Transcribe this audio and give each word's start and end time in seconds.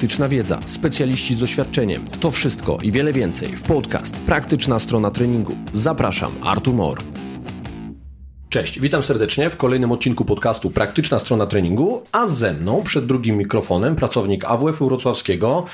praktyczna 0.00 0.28
wiedza, 0.28 0.60
specjaliści 0.66 1.34
z 1.34 1.38
doświadczeniem. 1.38 2.06
To 2.20 2.30
wszystko 2.30 2.78
i 2.82 2.92
wiele 2.92 3.12
więcej 3.12 3.48
w 3.48 3.62
podcast 3.62 4.16
Praktyczna 4.16 4.78
strona 4.78 5.10
treningu. 5.10 5.56
Zapraszam, 5.72 6.32
Artur 6.42 6.74
Mor. 6.74 6.98
Cześć, 8.48 8.80
witam 8.80 9.02
serdecznie 9.02 9.50
w 9.50 9.56
kolejnym 9.56 9.92
odcinku 9.92 10.24
podcastu 10.24 10.70
Praktyczna 10.70 11.18
strona 11.18 11.46
treningu, 11.46 12.02
a 12.12 12.26
ze 12.26 12.54
mną 12.54 12.82
przed 12.82 13.06
drugim 13.06 13.36
mikrofonem 13.36 13.96
pracownik 13.96 14.44
AWF 14.44 14.78
Wrocławskiego, 14.78 15.64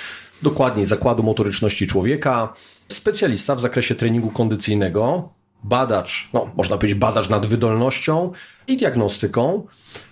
dokładniej 0.42 0.86
Zakładu 0.86 1.22
Motoryczności 1.22 1.86
Człowieka, 1.86 2.52
specjalista 2.88 3.54
w 3.54 3.60
zakresie 3.60 3.94
treningu 3.94 4.30
kondycyjnego, 4.30 5.28
badacz, 5.64 6.28
no 6.32 6.50
można 6.56 6.76
powiedzieć 6.76 6.98
badacz 6.98 7.28
nad 7.28 7.46
wydolnością 7.46 8.32
i 8.66 8.76
diagnostyką, 8.76 9.66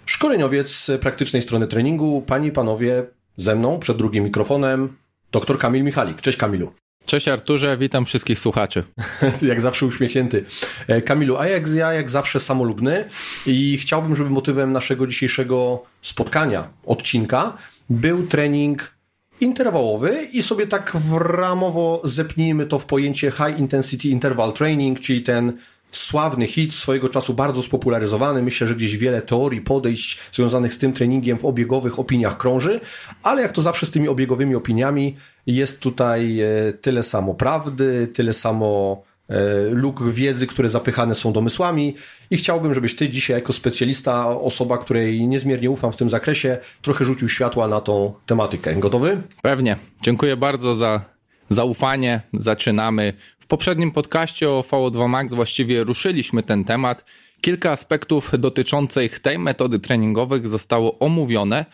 szkoleniowiec 0.06 0.90
praktycznej 1.00 1.42
strony 1.42 1.66
treningu, 1.66 2.22
panie 2.26 2.48
i 2.48 2.52
panowie, 2.52 3.06
ze 3.36 3.54
mną 3.56 3.78
przed 3.78 3.96
drugim 3.96 4.24
mikrofonem, 4.24 4.96
dr 5.32 5.58
Kamil 5.58 5.84
Michalik. 5.84 6.20
Cześć 6.20 6.38
Kamilu. 6.38 6.72
Cześć 7.06 7.28
Arturze, 7.28 7.76
witam 7.76 8.04
wszystkich 8.04 8.38
słuchaczy. 8.38 8.84
jak 9.42 9.60
zawsze 9.60 9.86
uśmiechnięty. 9.86 10.44
E, 10.86 11.02
Kamilu, 11.02 11.36
a 11.36 11.46
jak 11.46 11.68
ja, 11.68 11.92
jak 11.92 12.10
zawsze 12.10 12.40
samolubny 12.40 13.04
i 13.46 13.78
chciałbym, 13.78 14.16
żeby 14.16 14.30
motywem 14.30 14.72
naszego 14.72 15.06
dzisiejszego 15.06 15.82
spotkania, 16.02 16.68
odcinka, 16.86 17.56
był 17.90 18.26
trening 18.26 18.94
interwałowy 19.40 20.28
i 20.32 20.42
sobie 20.42 20.66
tak 20.66 20.92
w 20.94 21.16
ramowo 21.16 22.00
zepnijmy 22.04 22.66
to 22.66 22.78
w 22.78 22.84
pojęcie 22.86 23.30
High 23.30 23.58
Intensity 23.58 24.08
Interval 24.08 24.52
Training, 24.52 25.00
czyli 25.00 25.22
ten 25.22 25.58
sławny 25.96 26.46
hit, 26.46 26.74
swojego 26.74 27.08
czasu 27.08 27.34
bardzo 27.34 27.62
spopularyzowany. 27.62 28.42
Myślę, 28.42 28.68
że 28.68 28.74
gdzieś 28.74 28.96
wiele 28.96 29.22
teorii, 29.22 29.60
podejść 29.60 30.18
związanych 30.32 30.74
z 30.74 30.78
tym 30.78 30.92
treningiem 30.92 31.38
w 31.38 31.44
obiegowych 31.44 31.98
opiniach 31.98 32.36
krąży, 32.36 32.80
ale 33.22 33.42
jak 33.42 33.52
to 33.52 33.62
zawsze 33.62 33.86
z 33.86 33.90
tymi 33.90 34.08
obiegowymi 34.08 34.54
opiniami, 34.54 35.16
jest 35.46 35.80
tutaj 35.80 36.40
e, 36.40 36.72
tyle 36.80 37.02
samo 37.02 37.34
prawdy, 37.34 38.08
tyle 38.14 38.34
samo 38.34 39.02
e, 39.28 39.70
luk 39.70 40.10
wiedzy, 40.10 40.46
które 40.46 40.68
zapychane 40.68 41.14
są 41.14 41.32
domysłami 41.32 41.94
i 42.30 42.36
chciałbym, 42.36 42.74
żebyś 42.74 42.96
ty 42.96 43.08
dzisiaj 43.08 43.36
jako 43.36 43.52
specjalista, 43.52 44.28
osoba, 44.28 44.78
której 44.78 45.28
niezmiernie 45.28 45.70
ufam 45.70 45.92
w 45.92 45.96
tym 45.96 46.10
zakresie, 46.10 46.58
trochę 46.82 47.04
rzucił 47.04 47.28
światła 47.28 47.68
na 47.68 47.80
tą 47.80 48.12
tematykę. 48.26 48.74
Gotowy? 48.74 49.22
Pewnie. 49.42 49.76
Dziękuję 50.02 50.36
bardzo 50.36 50.74
za 50.74 51.13
zaufanie. 51.48 52.20
Zaczynamy. 52.32 53.12
W 53.38 53.46
poprzednim 53.46 53.90
podcaście 53.90 54.50
o 54.50 54.64
VO2 54.70 55.08
Max 55.08 55.34
właściwie 55.34 55.84
ruszyliśmy 55.84 56.42
ten 56.42 56.64
temat. 56.64 57.04
Kilka 57.40 57.70
aspektów 57.70 58.30
dotyczących 58.38 59.20
tej 59.20 59.38
metody 59.38 59.78
treningowych 59.78 60.48
zostało 60.48 60.98
omówione. 60.98 61.64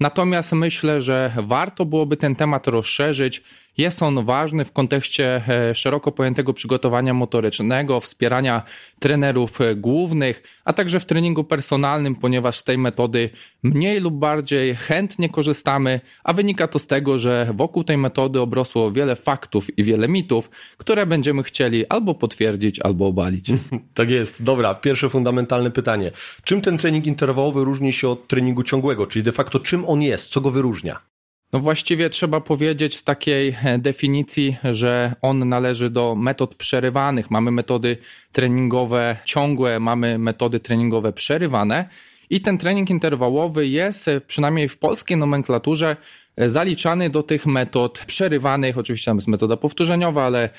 Natomiast 0.00 0.52
myślę, 0.52 1.02
że 1.02 1.32
warto 1.36 1.84
byłoby 1.84 2.16
ten 2.16 2.36
temat 2.36 2.66
rozszerzyć 2.66 3.42
jest 3.78 4.02
on 4.02 4.24
ważny 4.24 4.64
w 4.64 4.72
kontekście 4.72 5.42
e, 5.48 5.74
szeroko 5.74 6.12
pojętego 6.12 6.52
przygotowania 6.52 7.14
motorycznego, 7.14 8.00
wspierania 8.00 8.62
trenerów 8.98 9.60
e, 9.60 9.74
głównych, 9.74 10.42
a 10.64 10.72
także 10.72 11.00
w 11.00 11.06
treningu 11.06 11.44
personalnym, 11.44 12.14
ponieważ 12.14 12.56
z 12.56 12.64
tej 12.64 12.78
metody 12.78 13.30
mniej 13.62 14.00
lub 14.00 14.14
bardziej 14.14 14.74
chętnie 14.74 15.28
korzystamy, 15.28 16.00
a 16.24 16.32
wynika 16.32 16.68
to 16.68 16.78
z 16.78 16.86
tego, 16.86 17.18
że 17.18 17.46
wokół 17.54 17.84
tej 17.84 17.98
metody 17.98 18.40
obrosło 18.40 18.92
wiele 18.92 19.16
faktów 19.16 19.78
i 19.78 19.84
wiele 19.84 20.08
mitów, 20.08 20.50
które 20.76 21.06
będziemy 21.06 21.42
chcieli 21.42 21.86
albo 21.86 22.14
potwierdzić, 22.14 22.80
albo 22.80 23.06
obalić. 23.06 23.46
Tak 23.94 24.10
jest. 24.10 24.42
Dobra, 24.42 24.74
pierwsze 24.74 25.08
fundamentalne 25.08 25.70
pytanie. 25.70 26.10
Czym 26.44 26.60
ten 26.60 26.78
trening 26.78 27.06
interwałowy 27.06 27.64
różni 27.64 27.92
się 27.92 28.08
od 28.08 28.28
treningu 28.28 28.62
ciągłego, 28.62 29.06
czyli 29.06 29.22
de 29.22 29.32
facto 29.32 29.60
czym 29.60 29.84
on 29.84 30.02
jest, 30.02 30.30
co 30.30 30.40
go 30.40 30.50
wyróżnia? 30.50 31.07
No 31.52 31.60
właściwie 31.60 32.10
trzeba 32.10 32.40
powiedzieć 32.40 32.96
z 32.96 33.04
takiej 33.04 33.56
e, 33.64 33.78
definicji, 33.78 34.56
że 34.72 35.14
on 35.22 35.48
należy 35.48 35.90
do 35.90 36.14
metod 36.14 36.54
przerywanych. 36.54 37.30
Mamy 37.30 37.50
metody 37.50 37.96
treningowe 38.32 39.16
ciągłe, 39.24 39.80
mamy 39.80 40.18
metody 40.18 40.60
treningowe 40.60 41.12
przerywane. 41.12 41.88
I 42.30 42.40
ten 42.40 42.58
trening 42.58 42.90
interwałowy 42.90 43.68
jest, 43.68 44.08
e, 44.08 44.20
przynajmniej 44.20 44.68
w 44.68 44.78
polskiej 44.78 45.16
nomenklaturze, 45.16 45.96
e, 46.36 46.50
zaliczany 46.50 47.10
do 47.10 47.22
tych 47.22 47.46
metod 47.46 47.98
przerywanych. 48.06 48.78
Oczywiście 48.78 49.06
tam 49.06 49.16
jest 49.16 49.28
metoda 49.28 49.56
powtórzeniowa, 49.56 50.24
ale 50.24 50.50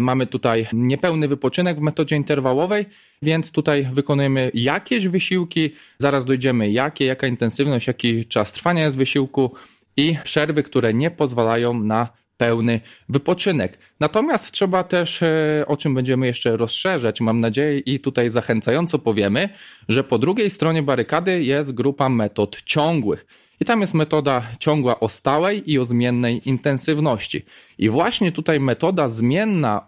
mamy 0.00 0.26
tutaj 0.26 0.66
niepełny 0.72 1.28
wypoczynek 1.28 1.78
w 1.78 1.80
metodzie 1.80 2.16
interwałowej, 2.16 2.86
więc 3.22 3.52
tutaj 3.52 3.88
wykonujemy 3.92 4.50
jakieś 4.54 5.08
wysiłki. 5.08 5.70
Zaraz 5.98 6.24
dojdziemy, 6.24 6.70
jakie, 6.70 7.04
jaka 7.04 7.26
intensywność, 7.26 7.86
jaki 7.86 8.26
czas 8.26 8.52
trwania 8.52 8.84
jest 8.84 8.96
wysiłku 8.96 9.54
i 9.96 10.16
przerwy, 10.24 10.62
które 10.62 10.94
nie 10.94 11.10
pozwalają 11.10 11.74
na 11.74 12.08
pełny 12.36 12.80
wypoczynek. 13.08 13.78
Natomiast 14.00 14.52
trzeba 14.52 14.82
też, 14.84 15.22
e, 15.22 15.64
o 15.66 15.76
czym 15.76 15.94
będziemy 15.94 16.26
jeszcze 16.26 16.56
rozszerzać, 16.56 17.20
mam 17.20 17.40
nadzieję, 17.40 17.78
i 17.78 18.00
tutaj 18.00 18.30
zachęcająco 18.30 18.98
powiemy, 18.98 19.48
że 19.88 20.04
po 20.04 20.18
drugiej 20.18 20.50
stronie 20.50 20.82
barykady 20.82 21.42
jest 21.44 21.72
grupa 21.72 22.08
metod 22.08 22.62
ciągłych. 22.62 23.26
I 23.60 23.64
tam 23.64 23.80
jest 23.80 23.94
metoda 23.94 24.42
ciągła 24.58 25.00
o 25.00 25.08
stałej 25.08 25.72
i 25.72 25.78
o 25.78 25.84
zmiennej 25.84 26.48
intensywności. 26.48 27.44
I 27.78 27.88
właśnie 27.88 28.32
tutaj 28.32 28.60
metoda 28.60 29.08
zmienna, 29.08 29.86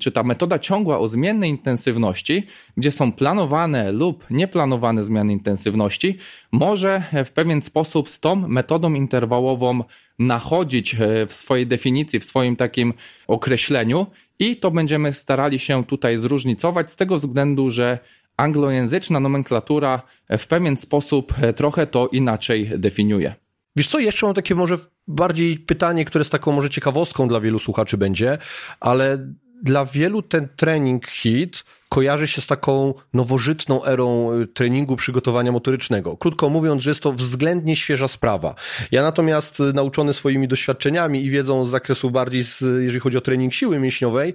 czy 0.00 0.12
ta 0.12 0.22
metoda 0.22 0.58
ciągła 0.58 0.98
o 0.98 1.08
zmiennej 1.08 1.50
intensywności, 1.50 2.46
gdzie 2.76 2.90
są 2.90 3.12
planowane 3.12 3.92
lub 3.92 4.24
nieplanowane 4.30 5.04
zmiany 5.04 5.32
intensywności, 5.32 6.16
może 6.52 7.02
w 7.24 7.30
pewien 7.30 7.62
sposób 7.62 8.08
z 8.08 8.20
tą 8.20 8.36
metodą 8.36 8.94
interwałową 8.94 9.84
nachodzić 10.18 10.94
e, 10.94 11.26
w 11.26 11.34
swojej 11.34 11.66
definicji, 11.66 12.20
w 12.20 12.24
swoim 12.24 12.56
takim 12.56 12.94
określeniu. 13.26 14.06
I 14.38 14.56
to 14.56 14.70
będziemy 14.70 15.12
starali 15.12 15.58
się 15.58 15.84
tutaj 15.84 16.18
zróżnicować 16.18 16.92
z 16.92 16.96
tego 16.96 17.18
względu, 17.18 17.70
że 17.70 17.98
anglojęzyczna 18.38 19.20
nomenklatura 19.20 20.02
w 20.38 20.46
pewien 20.46 20.76
sposób 20.76 21.34
e, 21.42 21.52
trochę 21.52 21.86
to 21.86 22.08
inaczej 22.08 22.70
definiuje. 22.76 23.34
Wiesz 23.76 23.88
co, 23.88 23.98
jeszcze 23.98 24.26
mam 24.26 24.34
takie 24.34 24.54
może 24.54 24.76
bardziej 25.06 25.58
pytanie, 25.58 26.04
które 26.04 26.24
z 26.24 26.30
taką 26.30 26.52
może 26.52 26.70
ciekawostką 26.70 27.28
dla 27.28 27.40
wielu 27.40 27.58
słuchaczy 27.58 27.96
będzie, 27.96 28.38
ale 28.80 29.32
dla 29.62 29.84
wielu 29.84 30.22
ten 30.22 30.48
trening 30.56 31.06
hit 31.06 31.64
kojarzy 31.88 32.26
się 32.26 32.40
z 32.40 32.46
taką 32.46 32.94
nowożytną 33.14 33.84
erą 33.84 34.32
y, 34.32 34.46
treningu 34.46 34.96
przygotowania 34.96 35.52
motorycznego. 35.52 36.16
Krótko 36.16 36.50
mówiąc, 36.50 36.82
że 36.82 36.90
jest 36.90 37.00
to 37.00 37.12
względnie 37.12 37.76
świeża 37.76 38.08
sprawa. 38.08 38.54
Ja 38.92 39.02
natomiast 39.02 39.60
y, 39.60 39.72
nauczony 39.72 40.12
swoimi 40.12 40.48
doświadczeniami 40.48 41.24
i 41.24 41.30
wiedzą 41.30 41.64
z 41.64 41.70
zakresu 41.70 42.10
bardziej, 42.10 42.44
z, 42.44 42.60
jeżeli 42.60 43.00
chodzi 43.00 43.18
o 43.18 43.20
trening 43.20 43.54
siły 43.54 43.78
mięśniowej, 43.78 44.34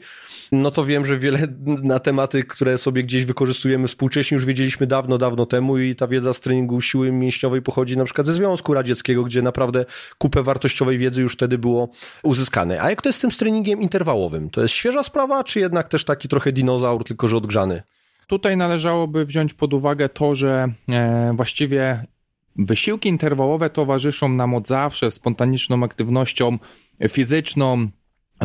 no 0.51 0.71
to 0.71 0.85
wiem, 0.85 1.05
że 1.05 1.17
wiele 1.17 1.39
na 1.93 1.99
tematy, 1.99 2.43
które 2.43 2.77
sobie 2.77 3.03
gdzieś 3.03 3.25
wykorzystujemy 3.25 3.87
współcześnie 3.87 4.35
już 4.35 4.45
wiedzieliśmy 4.45 4.87
dawno, 4.87 5.17
dawno 5.17 5.45
temu 5.45 5.77
i 5.77 5.95
ta 5.95 6.07
wiedza 6.07 6.33
z 6.33 6.39
treningu 6.39 6.81
siły 6.81 7.11
mięśniowej 7.11 7.61
pochodzi 7.61 7.97
na 7.97 8.05
przykład 8.05 8.27
ze 8.27 8.33
Związku 8.33 8.73
Radzieckiego, 8.73 9.23
gdzie 9.23 9.41
naprawdę 9.41 9.85
kupę 10.17 10.43
wartościowej 10.43 10.97
wiedzy 10.97 11.21
już 11.21 11.33
wtedy 11.33 11.57
było 11.57 11.89
uzyskane. 12.23 12.81
A 12.81 12.89
jak 12.89 13.01
to 13.01 13.09
jest 13.09 13.19
z 13.19 13.21
tym 13.21 13.31
treningiem 13.31 13.81
interwałowym? 13.81 14.49
To 14.49 14.61
jest 14.61 14.73
świeża 14.73 15.03
sprawa, 15.03 15.43
czy 15.43 15.59
jednak 15.59 15.87
też 15.87 16.05
taki 16.05 16.27
trochę 16.27 16.51
dinozaur, 16.51 17.03
tylko 17.03 17.27
że 17.27 17.37
odgrzany? 17.43 17.83
Tutaj 18.27 18.57
należałoby 18.57 19.25
wziąć 19.25 19.53
pod 19.53 19.73
uwagę 19.73 20.09
to, 20.09 20.35
że 20.35 20.67
e, 20.89 21.33
właściwie 21.35 22.05
wysiłki 22.55 23.09
interwałowe 23.09 23.69
towarzyszą 23.69 24.29
nam 24.29 24.53
od 24.53 24.67
zawsze 24.67 25.11
spontaniczną 25.11 25.83
aktywnością 25.83 26.57
fizyczną, 27.09 27.87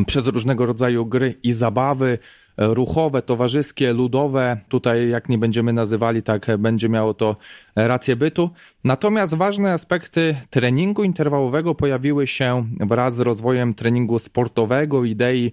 przez 0.07 0.27
różnego 0.27 0.67
rodzaju 0.67 1.07
gry 1.07 1.35
i 1.43 1.53
zabawy 1.53 2.19
e, 2.57 2.67
ruchowe, 2.67 3.23
towarzyskie, 3.23 3.93
ludowe. 3.93 4.61
Tutaj, 4.69 5.09
jak 5.09 5.29
nie 5.29 5.39
będziemy 5.39 5.73
nazywali, 5.73 6.23
tak 6.23 6.47
będzie 6.59 6.89
miało 6.89 7.15
to 7.15 7.37
rację 7.77 8.17
bytu. 8.17 8.51
Natomiast 8.85 9.35
ważne 9.35 9.73
aspekty 9.73 10.37
treningu 10.51 11.05
interwałowego 11.05 11.75
pojawiły 11.75 12.27
się 12.27 12.69
wraz 12.81 13.15
z 13.15 13.21
rozwojem 13.21 13.75
treningu 13.75 14.19
sportowego, 14.19 15.05
idei 15.05 15.53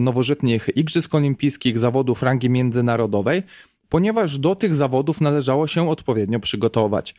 nowożytnych 0.00 0.76
Igrzysk 0.76 1.14
Olimpijskich, 1.14 1.78
zawodów 1.78 2.22
rangi 2.22 2.50
międzynarodowej, 2.50 3.42
ponieważ 3.88 4.38
do 4.38 4.54
tych 4.54 4.74
zawodów 4.74 5.20
należało 5.20 5.66
się 5.66 5.90
odpowiednio 5.90 6.40
przygotować. 6.40 7.14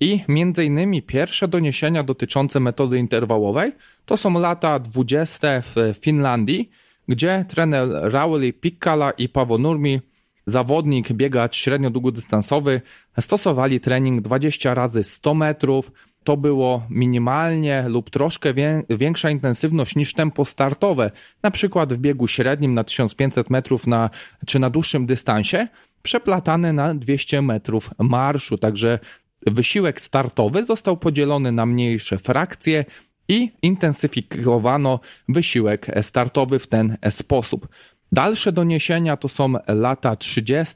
I 0.00 0.20
między 0.28 0.64
innymi 0.64 1.02
pierwsze 1.02 1.48
doniesienia 1.48 2.02
dotyczące 2.02 2.60
metody 2.60 2.98
interwałowej 2.98 3.72
to 4.04 4.16
są 4.16 4.40
lata 4.40 4.78
20 4.78 5.62
w 5.62 5.94
Finlandii, 6.00 6.70
gdzie 7.08 7.44
trener 7.48 7.88
Rauli 8.12 8.52
Pikkala 8.52 9.10
i 9.10 9.28
Paavo 9.28 9.58
Nurmi, 9.58 10.00
zawodnik 10.46 11.12
biegacz 11.12 11.56
średnio 11.56 11.90
długodystansowy, 11.90 12.80
stosowali 13.20 13.80
trening 13.80 14.20
20 14.20 14.74
razy 14.74 15.04
100 15.04 15.34
metrów. 15.34 15.92
To 16.24 16.36
było 16.36 16.82
minimalnie 16.90 17.84
lub 17.88 18.10
troszkę 18.10 18.54
większa 18.90 19.30
intensywność 19.30 19.96
niż 19.96 20.14
tempo 20.14 20.44
startowe, 20.44 21.10
na 21.42 21.50
przykład 21.50 21.92
w 21.92 21.98
biegu 21.98 22.28
średnim 22.28 22.74
na 22.74 22.84
1500 22.84 23.50
metrów 23.50 23.86
na, 23.86 24.10
czy 24.46 24.58
na 24.58 24.70
dłuższym 24.70 25.06
dystansie, 25.06 25.68
przeplatane 26.02 26.72
na 26.72 26.94
200 26.94 27.42
metrów 27.42 27.90
marszu. 27.98 28.58
Także 28.58 28.98
wysiłek 29.46 30.00
startowy 30.00 30.66
został 30.66 30.96
podzielony 30.96 31.52
na 31.52 31.66
mniejsze 31.66 32.18
frakcje 32.18 32.84
i 33.28 33.52
intensyfikowano 33.62 35.00
wysiłek 35.28 35.86
startowy 36.02 36.58
w 36.58 36.66
ten 36.66 36.96
sposób. 37.10 37.68
Dalsze 38.12 38.52
doniesienia 38.52 39.16
to 39.16 39.28
są 39.28 39.54
lata 39.68 40.16
30., 40.16 40.74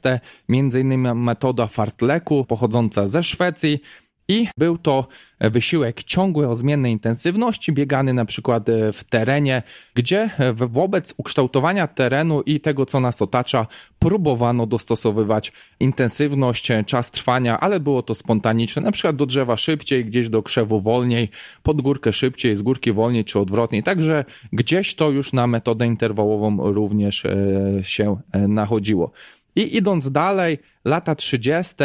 między 0.49 0.81
innymi 0.81 1.13
metoda 1.13 1.67
fartleku 1.67 2.45
pochodząca 2.45 3.07
ze 3.07 3.23
Szwecji, 3.23 3.79
i 4.27 4.47
był 4.57 4.77
to 4.77 5.07
wysiłek 5.39 6.03
ciągły 6.03 6.47
o 6.47 6.55
zmiennej 6.55 6.91
intensywności, 6.91 7.71
biegany 7.71 8.13
na 8.13 8.25
przykład 8.25 8.67
w 8.93 9.03
terenie, 9.03 9.63
gdzie 9.93 10.29
wobec 10.53 11.13
ukształtowania 11.17 11.87
terenu 11.87 12.41
i 12.41 12.59
tego, 12.59 12.85
co 12.85 12.99
nas 12.99 13.21
otacza, 13.21 13.67
próbowano 13.99 14.65
dostosowywać 14.65 15.51
intensywność, 15.79 16.71
czas 16.85 17.11
trwania, 17.11 17.59
ale 17.59 17.79
było 17.79 18.01
to 18.01 18.15
spontaniczne, 18.15 18.81
na 18.81 18.91
przykład 18.91 19.15
do 19.15 19.25
drzewa 19.25 19.57
szybciej, 19.57 20.05
gdzieś 20.05 20.29
do 20.29 20.43
krzewu 20.43 20.81
wolniej, 20.81 21.29
pod 21.63 21.81
górkę 21.81 22.13
szybciej, 22.13 22.55
z 22.55 22.61
górki 22.61 22.91
wolniej 22.91 23.25
czy 23.25 23.39
odwrotniej. 23.39 23.83
Także 23.83 24.25
gdzieś 24.53 24.95
to 24.95 25.09
już 25.09 25.33
na 25.33 25.47
metodę 25.47 25.87
interwałową 25.87 26.73
również 26.73 27.25
e, 27.25 27.35
się 27.83 28.17
e, 28.31 28.47
nachodziło. 28.47 29.11
I 29.55 29.77
idąc 29.77 30.11
dalej, 30.11 30.57
lata 30.85 31.15
30 31.15 31.75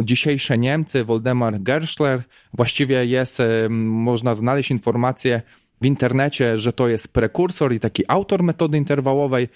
dzisiejsze 0.00 0.58
Niemcy, 0.58 1.04
Woldemar 1.04 1.62
Gerschler, 1.62 2.22
właściwie 2.52 3.06
jest, 3.06 3.42
można 3.70 4.34
znaleźć 4.34 4.70
informacje 4.70 5.42
w 5.80 5.86
internecie, 5.86 6.58
że 6.58 6.72
to 6.72 6.88
jest 6.88 7.08
prekursor 7.08 7.72
i 7.72 7.80
taki 7.80 8.02
autor 8.08 8.42
metody 8.42 8.78
interwałowej. 8.78 9.48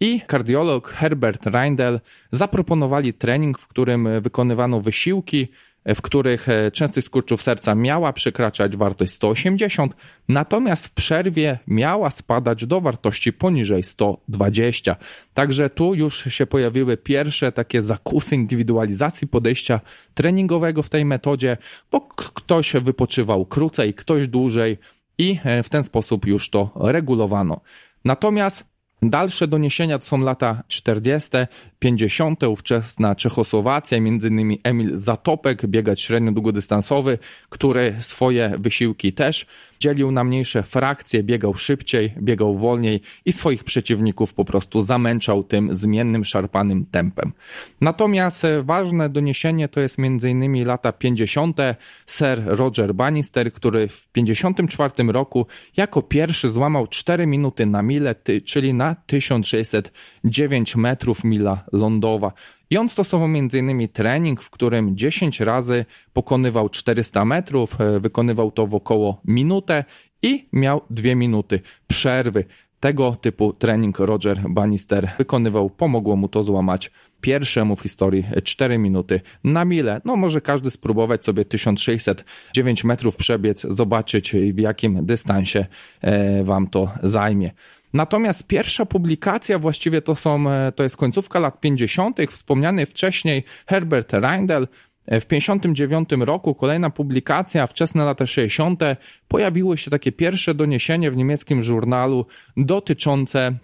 I 0.00 0.20
kardiolog 0.20 0.88
Herbert 0.88 1.46
Reindel 1.46 2.00
zaproponowali 2.32 3.12
trening, 3.12 3.58
w 3.58 3.66
którym 3.66 4.08
wykonywano 4.20 4.80
wysiłki 4.80 5.48
w 5.86 6.02
których 6.02 6.48
e, 6.48 6.70
częstość 6.70 7.06
skurczów 7.06 7.42
serca 7.42 7.74
miała 7.74 8.12
przekraczać 8.12 8.76
wartość 8.76 9.12
180, 9.12 9.94
natomiast 10.28 10.86
w 10.86 10.94
przerwie 10.94 11.58
miała 11.66 12.10
spadać 12.10 12.66
do 12.66 12.80
wartości 12.80 13.32
poniżej 13.32 13.82
120. 13.82 14.96
Także 15.34 15.70
tu 15.70 15.94
już 15.94 16.24
się 16.24 16.46
pojawiły 16.46 16.96
pierwsze 16.96 17.52
takie 17.52 17.82
zakusy 17.82 18.34
indywidualizacji 18.34 19.28
podejścia 19.28 19.80
treningowego 20.14 20.82
w 20.82 20.88
tej 20.88 21.04
metodzie, 21.04 21.56
bo 21.90 22.00
ktoś 22.00 22.72
wypoczywał 22.72 23.46
krócej, 23.46 23.94
ktoś 23.94 24.28
dłużej 24.28 24.78
i 25.18 25.38
e, 25.44 25.62
w 25.62 25.68
ten 25.68 25.84
sposób 25.84 26.26
już 26.26 26.50
to 26.50 26.70
regulowano. 26.76 27.60
Natomiast 28.04 28.73
Dalsze 29.10 29.48
doniesienia 29.48 29.98
to 29.98 30.04
są 30.04 30.20
lata 30.20 30.62
40., 30.68 31.30
50., 31.78 32.42
ówczesna 32.42 33.14
Czechosłowacja, 33.14 33.98
m.in. 33.98 34.56
Emil 34.64 34.98
Zatopek, 34.98 35.66
biegacz 35.66 36.00
średnio 36.00 36.32
długodystansowy, 36.32 37.18
który 37.48 37.94
swoje 38.00 38.52
wysiłki 38.58 39.12
też 39.12 39.46
dzielił 39.80 40.10
na 40.10 40.24
mniejsze 40.24 40.62
frakcje, 40.62 41.22
biegał 41.22 41.54
szybciej, 41.54 42.14
biegał 42.22 42.58
wolniej 42.58 43.00
i 43.24 43.32
swoich 43.32 43.64
przeciwników 43.64 44.34
po 44.34 44.44
prostu 44.44 44.82
zamęczał 44.82 45.44
tym 45.44 45.74
zmiennym, 45.74 46.24
szarpanym 46.24 46.86
tempem. 46.86 47.32
Natomiast 47.80 48.44
e, 48.44 48.62
ważne 48.62 49.08
doniesienie 49.08 49.68
to 49.68 49.80
jest 49.80 49.98
m.in. 49.98 50.66
lata 50.66 50.92
50. 50.92 51.58
Sir 52.06 52.42
Roger 52.44 52.94
Bannister, 52.94 53.52
który 53.52 53.88
w 53.88 54.08
54 54.12 54.92
roku 55.12 55.46
jako 55.76 56.02
pierwszy 56.02 56.48
złamał 56.48 56.86
4 56.86 57.26
minuty 57.26 57.66
na 57.66 57.82
milę, 57.82 58.14
czyli 58.44 58.74
na 58.74 58.94
1609 58.94 60.76
metrów 60.76 61.24
mila 61.24 61.64
lądowa. 61.72 62.32
I 62.74 62.78
on 62.78 62.88
stosował 62.88 63.28
m.in. 63.28 63.88
trening, 63.88 64.42
w 64.42 64.50
którym 64.50 64.96
10 64.96 65.40
razy 65.40 65.84
pokonywał 66.12 66.68
400 66.68 67.24
metrów, 67.24 67.80
e, 67.80 68.00
wykonywał 68.00 68.50
to 68.50 68.66
w 68.66 68.74
około 68.74 69.20
minutę 69.24 69.84
i 70.22 70.48
miał 70.52 70.80
2 70.90 71.14
minuty 71.14 71.60
przerwy. 71.86 72.44
Tego 72.80 73.16
typu 73.20 73.52
trening 73.52 73.98
Roger 73.98 74.40
Bannister 74.48 75.10
wykonywał, 75.18 75.70
pomogło 75.70 76.16
mu 76.16 76.28
to 76.28 76.42
złamać 76.42 76.90
pierwszemu 77.20 77.76
w 77.76 77.80
historii 77.80 78.24
4 78.44 78.78
minuty 78.78 79.20
na 79.44 79.64
mile. 79.64 80.00
No 80.04 80.16
może 80.16 80.40
każdy 80.40 80.70
spróbować 80.70 81.24
sobie 81.24 81.44
1609 81.44 82.84
metrów 82.84 83.16
przebiec, 83.16 83.66
zobaczyć 83.68 84.32
w 84.32 84.58
jakim 84.58 85.06
dystansie 85.06 85.66
e, 86.00 86.44
wam 86.44 86.66
to 86.66 86.88
zajmie. 87.02 87.50
Natomiast 87.94 88.46
pierwsza 88.46 88.86
publikacja 88.86 89.58
właściwie 89.58 90.02
to 90.02 90.14
są, 90.14 90.50
e, 90.50 90.72
to 90.72 90.82
jest 90.82 90.96
końcówka 90.96 91.40
lat 91.40 91.60
50., 91.60 92.30
wspomniany 92.30 92.86
wcześniej 92.86 93.44
Herbert 93.66 94.12
Reindel. 94.12 94.68
E, 95.06 95.20
w 95.20 95.26
59 95.26 96.08
roku 96.24 96.54
kolejna 96.54 96.90
publikacja, 96.90 97.66
wczesne 97.66 98.04
lata 98.04 98.26
60. 98.26 98.82
pojawiły 99.28 99.78
się 99.78 99.90
takie 99.90 100.12
pierwsze 100.12 100.54
doniesienie 100.54 101.10
w 101.10 101.16
niemieckim 101.16 101.62
żurnalu 101.62 102.26
dotyczące 102.56 103.58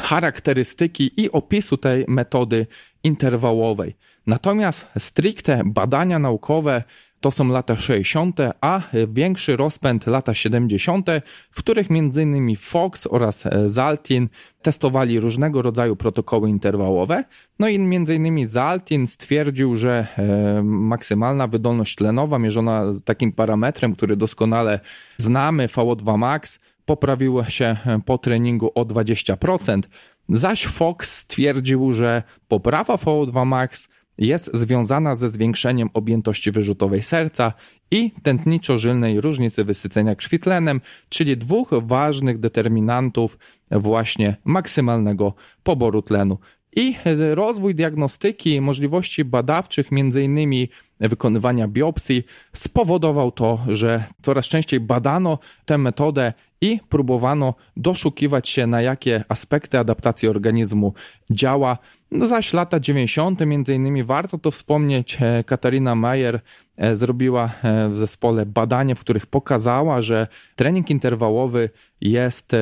charakterystyki 0.00 1.20
i 1.22 1.30
opisu 1.30 1.76
tej 1.76 2.04
metody 2.08 2.66
interwałowej. 3.04 3.96
Natomiast 4.26 4.86
stricte 4.98 5.62
badania 5.64 6.18
naukowe 6.18 6.82
to 7.20 7.30
są 7.30 7.48
lata 7.48 7.76
60., 7.76 8.40
a 8.60 8.80
większy 9.08 9.56
rozpęd 9.56 10.06
lata 10.06 10.34
70., 10.34 11.06
w 11.50 11.58
których 11.58 11.86
m.in. 11.90 12.56
Fox 12.56 13.06
oraz 13.10 13.44
Zaltin 13.66 14.28
testowali 14.62 15.20
różnego 15.20 15.62
rodzaju 15.62 15.96
protokoły 15.96 16.50
interwałowe. 16.50 17.24
No 17.58 17.68
i 17.68 17.76
m.in. 17.76 18.48
Zaltin 18.48 19.06
stwierdził, 19.06 19.76
że 19.76 20.06
e, 20.18 20.62
maksymalna 20.62 21.46
wydolność 21.46 21.96
tlenowa 21.96 22.38
mierzona 22.38 22.84
takim 23.04 23.32
parametrem, 23.32 23.96
który 23.96 24.16
doskonale 24.16 24.80
znamy, 25.16 25.66
VO2 25.66 26.18
max, 26.18 26.60
poprawiła 26.84 27.44
się 27.44 27.76
po 28.04 28.18
treningu 28.18 28.70
o 28.74 28.84
20%, 28.84 29.82
zaś 30.28 30.66
Fox 30.66 31.18
stwierdził, 31.18 31.92
że 31.92 32.22
poprawa 32.48 32.94
VO2 32.94 33.46
max 33.46 33.88
jest 34.20 34.50
związana 34.54 35.14
ze 35.14 35.30
zwiększeniem 35.30 35.90
objętości 35.94 36.50
wyrzutowej 36.50 37.02
serca 37.02 37.52
i 37.90 38.12
tętniczo-żylnej 38.22 39.20
różnicy 39.20 39.64
wysycenia 39.64 40.14
krwi 40.14 40.38
tlenem, 40.38 40.80
czyli 41.08 41.36
dwóch 41.36 41.70
ważnych 41.82 42.38
determinantów 42.38 43.38
właśnie 43.70 44.36
maksymalnego 44.44 45.34
poboru 45.62 46.02
tlenu. 46.02 46.38
I 46.76 46.94
rozwój 47.34 47.74
diagnostyki, 47.74 48.60
możliwości 48.60 49.24
badawczych, 49.24 49.92
między 49.92 50.22
innymi 50.22 50.68
wykonywania 51.00 51.68
biopsji, 51.68 52.22
spowodował 52.52 53.32
to, 53.32 53.58
że 53.68 54.04
coraz 54.22 54.46
częściej 54.46 54.80
badano 54.80 55.38
tę 55.64 55.78
metodę 55.78 56.32
i 56.60 56.78
próbowano 56.88 57.54
doszukiwać 57.76 58.48
się, 58.48 58.66
na 58.66 58.82
jakie 58.82 59.24
aspekty 59.28 59.78
adaptacji 59.78 60.28
organizmu 60.28 60.94
działa. 61.30 61.78
No 62.12 62.28
zaś 62.28 62.52
lata 62.52 62.80
90. 62.80 63.46
między 63.46 63.74
innymi 63.74 64.04
warto 64.04 64.38
to 64.38 64.50
wspomnieć, 64.50 65.18
e, 65.20 65.44
Katarina 65.44 65.94
Mayer 65.94 66.40
e, 66.76 66.96
zrobiła 66.96 67.50
e, 67.62 67.88
w 67.88 67.96
zespole 67.96 68.46
badanie, 68.46 68.94
w 68.94 69.00
których 69.00 69.26
pokazała, 69.26 70.02
że 70.02 70.26
trening 70.56 70.90
interwałowy 70.90 71.70
jest 72.00 72.56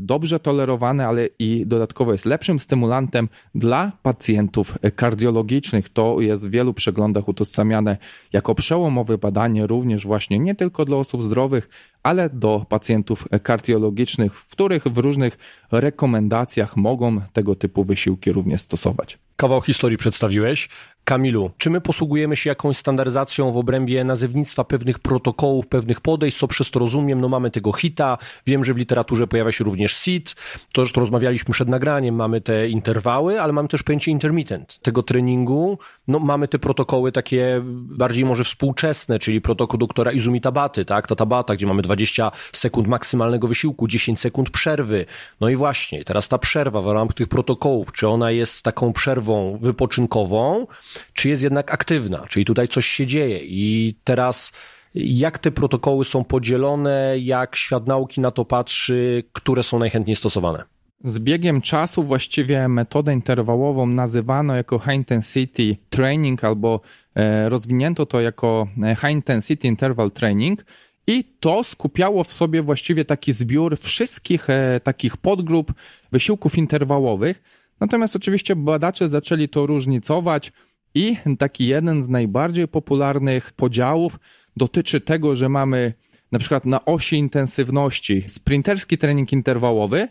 dobrze 0.00 0.40
tolerowany, 0.40 1.06
ale 1.06 1.28
i 1.38 1.66
dodatkowo 1.66 2.12
jest 2.12 2.26
lepszym 2.26 2.60
stymulantem 2.60 3.28
dla 3.54 3.92
pacjentów 4.02 4.78
kardiologicznych. 4.96 5.88
To 5.88 6.20
jest 6.20 6.48
w 6.48 6.50
wielu 6.50 6.74
przeglądach 6.74 7.28
utożsamiane 7.28 7.96
jako 8.32 8.54
przełomowe 8.54 9.18
badanie, 9.18 9.66
również 9.66 10.06
właśnie 10.06 10.38
nie 10.38 10.54
tylko 10.54 10.84
dla 10.84 10.96
osób 10.96 11.22
zdrowych, 11.22 11.68
ale 12.02 12.30
do 12.30 12.66
pacjentów 12.68 13.28
kardiologicznych, 13.42 14.34
w 14.34 14.50
których 14.50 14.82
w 14.82 14.98
różnych 14.98 15.38
rekomendacjach 15.72 16.76
mogą 16.76 17.20
tego 17.32 17.54
typu 17.54 17.84
wysiłki 17.84 18.32
również 18.32 18.60
stosować. 18.60 18.75
Kawał 19.36 19.60
historii 19.60 19.98
przedstawiłeś. 19.98 20.68
Kamilu, 21.06 21.50
czy 21.58 21.70
my 21.70 21.80
posługujemy 21.80 22.36
się 22.36 22.50
jakąś 22.50 22.76
standaryzacją 22.76 23.52
w 23.52 23.56
obrębie 23.56 24.04
nazewnictwa 24.04 24.64
pewnych 24.64 24.98
protokołów, 24.98 25.66
pewnych 25.66 26.00
podejść, 26.00 26.38
co 26.38 26.48
przez 26.48 26.70
to 26.70 26.80
rozumiem? 26.80 27.20
No 27.20 27.28
mamy 27.28 27.50
tego 27.50 27.72
HITA, 27.72 28.18
wiem, 28.46 28.64
że 28.64 28.74
w 28.74 28.76
literaturze 28.76 29.26
pojawia 29.26 29.52
się 29.52 29.64
również 29.64 29.96
SIT, 29.96 30.34
to 30.72 30.86
to 30.86 31.00
rozmawialiśmy 31.00 31.52
przed 31.52 31.68
nagraniem, 31.68 32.14
mamy 32.14 32.40
te 32.40 32.68
interwały, 32.68 33.40
ale 33.40 33.52
mamy 33.52 33.68
też 33.68 33.82
pojęcie 33.82 34.10
intermittent 34.10 34.78
tego 34.82 35.02
treningu. 35.02 35.78
No 36.08 36.18
mamy 36.18 36.48
te 36.48 36.58
protokoły 36.58 37.12
takie 37.12 37.60
bardziej 37.64 38.24
może 38.24 38.44
współczesne, 38.44 39.18
czyli 39.18 39.40
protokół 39.40 39.78
doktora 39.78 40.12
Izumi 40.12 40.40
Tabaty, 40.40 40.84
tak, 40.84 41.06
ta 41.06 41.16
Tabata, 41.16 41.54
gdzie 41.54 41.66
mamy 41.66 41.82
20 41.82 42.30
sekund 42.52 42.88
maksymalnego 42.88 43.48
wysiłku, 43.48 43.88
10 43.88 44.20
sekund 44.20 44.50
przerwy. 44.50 45.06
No 45.40 45.48
i 45.48 45.56
właśnie, 45.56 46.04
teraz 46.04 46.28
ta 46.28 46.38
przerwa 46.38 46.82
w 46.82 46.86
ramach 46.86 47.14
tych 47.14 47.28
protokołów, 47.28 47.92
czy 47.92 48.08
ona 48.08 48.30
jest 48.30 48.62
taką 48.62 48.92
przerwą 48.92 49.58
wypoczynkową, 49.62 50.66
czy 51.12 51.28
jest 51.28 51.42
jednak 51.42 51.74
aktywna, 51.74 52.26
czyli 52.28 52.44
tutaj 52.44 52.68
coś 52.68 52.86
się 52.86 53.06
dzieje 53.06 53.38
i 53.42 53.94
teraz 54.04 54.52
jak 54.94 55.38
te 55.38 55.50
protokoły 55.50 56.04
są 56.04 56.24
podzielone, 56.24 57.14
jak 57.18 57.56
świat 57.56 57.86
nauki 57.86 58.20
na 58.20 58.30
to 58.30 58.44
patrzy, 58.44 59.24
które 59.32 59.62
są 59.62 59.78
najchętniej 59.78 60.16
stosowane? 60.16 60.64
Z 61.04 61.18
biegiem 61.18 61.60
czasu 61.60 62.02
właściwie 62.02 62.68
metodę 62.68 63.12
interwałową 63.12 63.86
nazywano 63.86 64.56
jako 64.56 64.78
High 64.78 64.94
Intensity 64.94 65.76
Training 65.90 66.44
albo 66.44 66.80
e, 67.14 67.48
rozwinięto 67.48 68.06
to 68.06 68.20
jako 68.20 68.68
e, 68.82 68.96
High 68.96 69.10
Intensity 69.10 69.68
Interval 69.68 70.10
Training 70.10 70.64
i 71.06 71.24
to 71.40 71.64
skupiało 71.64 72.24
w 72.24 72.32
sobie 72.32 72.62
właściwie 72.62 73.04
taki 73.04 73.32
zbiór 73.32 73.78
wszystkich 73.78 74.50
e, 74.50 74.80
takich 74.80 75.16
podgrup 75.16 75.72
wysiłków 76.12 76.58
interwałowych. 76.58 77.42
Natomiast 77.80 78.16
oczywiście 78.16 78.56
badacze 78.56 79.08
zaczęli 79.08 79.48
to 79.48 79.66
różnicować 79.66 80.52
i 80.96 81.16
taki 81.38 81.66
jeden 81.66 82.02
z 82.02 82.08
najbardziej 82.08 82.68
popularnych 82.68 83.52
podziałów 83.52 84.18
dotyczy 84.56 85.00
tego, 85.00 85.36
że 85.36 85.48
mamy 85.48 85.92
na 86.32 86.38
przykład 86.38 86.66
na 86.66 86.84
osi 86.84 87.16
intensywności 87.16 88.24
sprinterski 88.26 88.98
trening 88.98 89.32
interwałowy, 89.32 90.08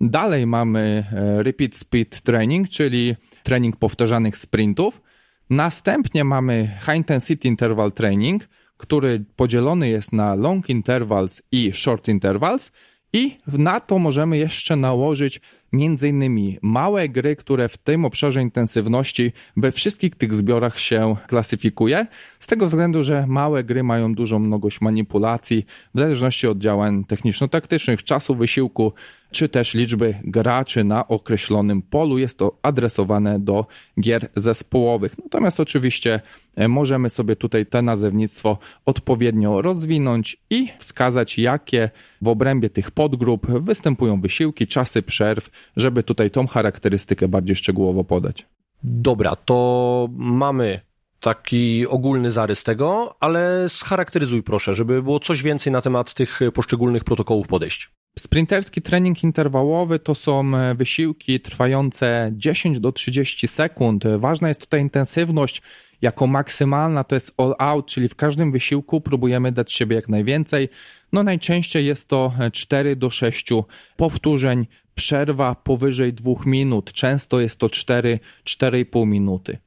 dalej 0.00 0.46
mamy 0.46 1.04
e, 1.12 1.42
repeat 1.42 1.74
speed 1.74 2.20
training, 2.20 2.68
czyli 2.68 3.16
trening 3.42 3.76
powtarzanych 3.76 4.36
sprintów, 4.36 5.02
następnie 5.50 6.24
mamy 6.24 6.70
high 6.80 6.96
intensity 6.96 7.48
interval 7.48 7.92
training, 7.92 8.48
który 8.76 9.24
podzielony 9.36 9.88
jest 9.88 10.12
na 10.12 10.34
long 10.34 10.70
intervals 10.70 11.42
i 11.52 11.72
short 11.72 12.08
intervals 12.08 12.72
i 13.16 13.38
na 13.46 13.80
to 13.80 13.98
możemy 13.98 14.38
jeszcze 14.38 14.76
nałożyć 14.76 15.40
między 15.72 16.08
innymi 16.08 16.58
małe 16.62 17.08
gry, 17.08 17.36
które 17.36 17.68
w 17.68 17.78
tym 17.78 18.04
obszarze 18.04 18.42
intensywności 18.42 19.32
we 19.56 19.72
wszystkich 19.72 20.14
tych 20.14 20.34
zbiorach 20.34 20.80
się 20.80 21.16
klasyfikuje, 21.26 22.06
z 22.40 22.46
tego 22.46 22.66
względu, 22.66 23.02
że 23.02 23.26
małe 23.26 23.64
gry 23.64 23.82
mają 23.82 24.14
dużą 24.14 24.38
mnogość 24.38 24.80
manipulacji 24.80 25.66
w 25.94 25.98
zależności 25.98 26.46
od 26.46 26.58
działań 26.58 27.04
techniczno-taktycznych, 27.04 28.04
czasu 28.04 28.34
wysiłku, 28.34 28.92
czy 29.36 29.48
też 29.48 29.74
liczby 29.74 30.14
graczy 30.24 30.84
na 30.84 31.08
określonym 31.08 31.82
polu. 31.82 32.18
Jest 32.18 32.38
to 32.38 32.58
adresowane 32.62 33.40
do 33.40 33.66
gier 34.00 34.28
zespołowych. 34.36 35.14
Natomiast 35.24 35.60
oczywiście 35.60 36.20
e, 36.56 36.68
możemy 36.68 37.10
sobie 37.10 37.36
tutaj 37.36 37.66
to 37.66 37.82
nazewnictwo 37.82 38.58
odpowiednio 38.86 39.62
rozwinąć 39.62 40.36
i 40.50 40.68
wskazać, 40.78 41.38
jakie 41.38 41.90
w 42.22 42.28
obrębie 42.28 42.70
tych 42.70 42.90
podgrup 42.90 43.46
występują 43.46 44.20
wysiłki, 44.20 44.66
czasy 44.66 45.02
przerw, 45.02 45.50
żeby 45.76 46.02
tutaj 46.02 46.30
tą 46.30 46.46
charakterystykę 46.46 47.28
bardziej 47.28 47.56
szczegółowo 47.56 48.04
podać. 48.04 48.46
Dobra, 48.82 49.36
to 49.36 50.08
mamy 50.12 50.80
taki 51.20 51.86
ogólny 51.86 52.30
zarys 52.30 52.64
tego, 52.64 53.16
ale 53.20 53.68
scharakteryzuj 53.68 54.42
proszę, 54.42 54.74
żeby 54.74 55.02
było 55.02 55.20
coś 55.20 55.42
więcej 55.42 55.72
na 55.72 55.82
temat 55.82 56.14
tych 56.14 56.40
poszczególnych 56.54 57.04
protokołów 57.04 57.46
podejść. 57.46 57.90
Sprinterski 58.18 58.82
trening 58.82 59.24
interwałowy 59.24 59.98
to 59.98 60.14
są 60.14 60.56
e, 60.56 60.74
wysiłki 60.74 61.40
trwające 61.40 62.30
10 62.32 62.80
do 62.80 62.92
30 62.92 63.48
sekund. 63.48 64.04
Ważna 64.18 64.48
jest 64.48 64.60
tutaj 64.60 64.80
intensywność 64.80 65.62
jako 66.02 66.26
maksymalna, 66.26 67.04
to 67.04 67.16
jest 67.16 67.34
all 67.40 67.54
out, 67.58 67.86
czyli 67.86 68.08
w 68.08 68.14
każdym 68.14 68.52
wysiłku 68.52 69.00
próbujemy 69.00 69.52
dać 69.52 69.72
siebie 69.72 69.96
jak 69.96 70.08
najwięcej. 70.08 70.68
No 71.12 71.22
najczęściej 71.22 71.86
jest 71.86 72.08
to 72.08 72.32
4 72.52 72.96
do 72.96 73.10
6 73.10 73.48
powtórzeń, 73.96 74.66
przerwa 74.94 75.54
powyżej 75.54 76.12
2 76.12 76.32
minut, 76.46 76.92
często 76.92 77.40
jest 77.40 77.60
to 77.60 77.66
4-4,5 77.66 79.06
minuty. 79.06 79.58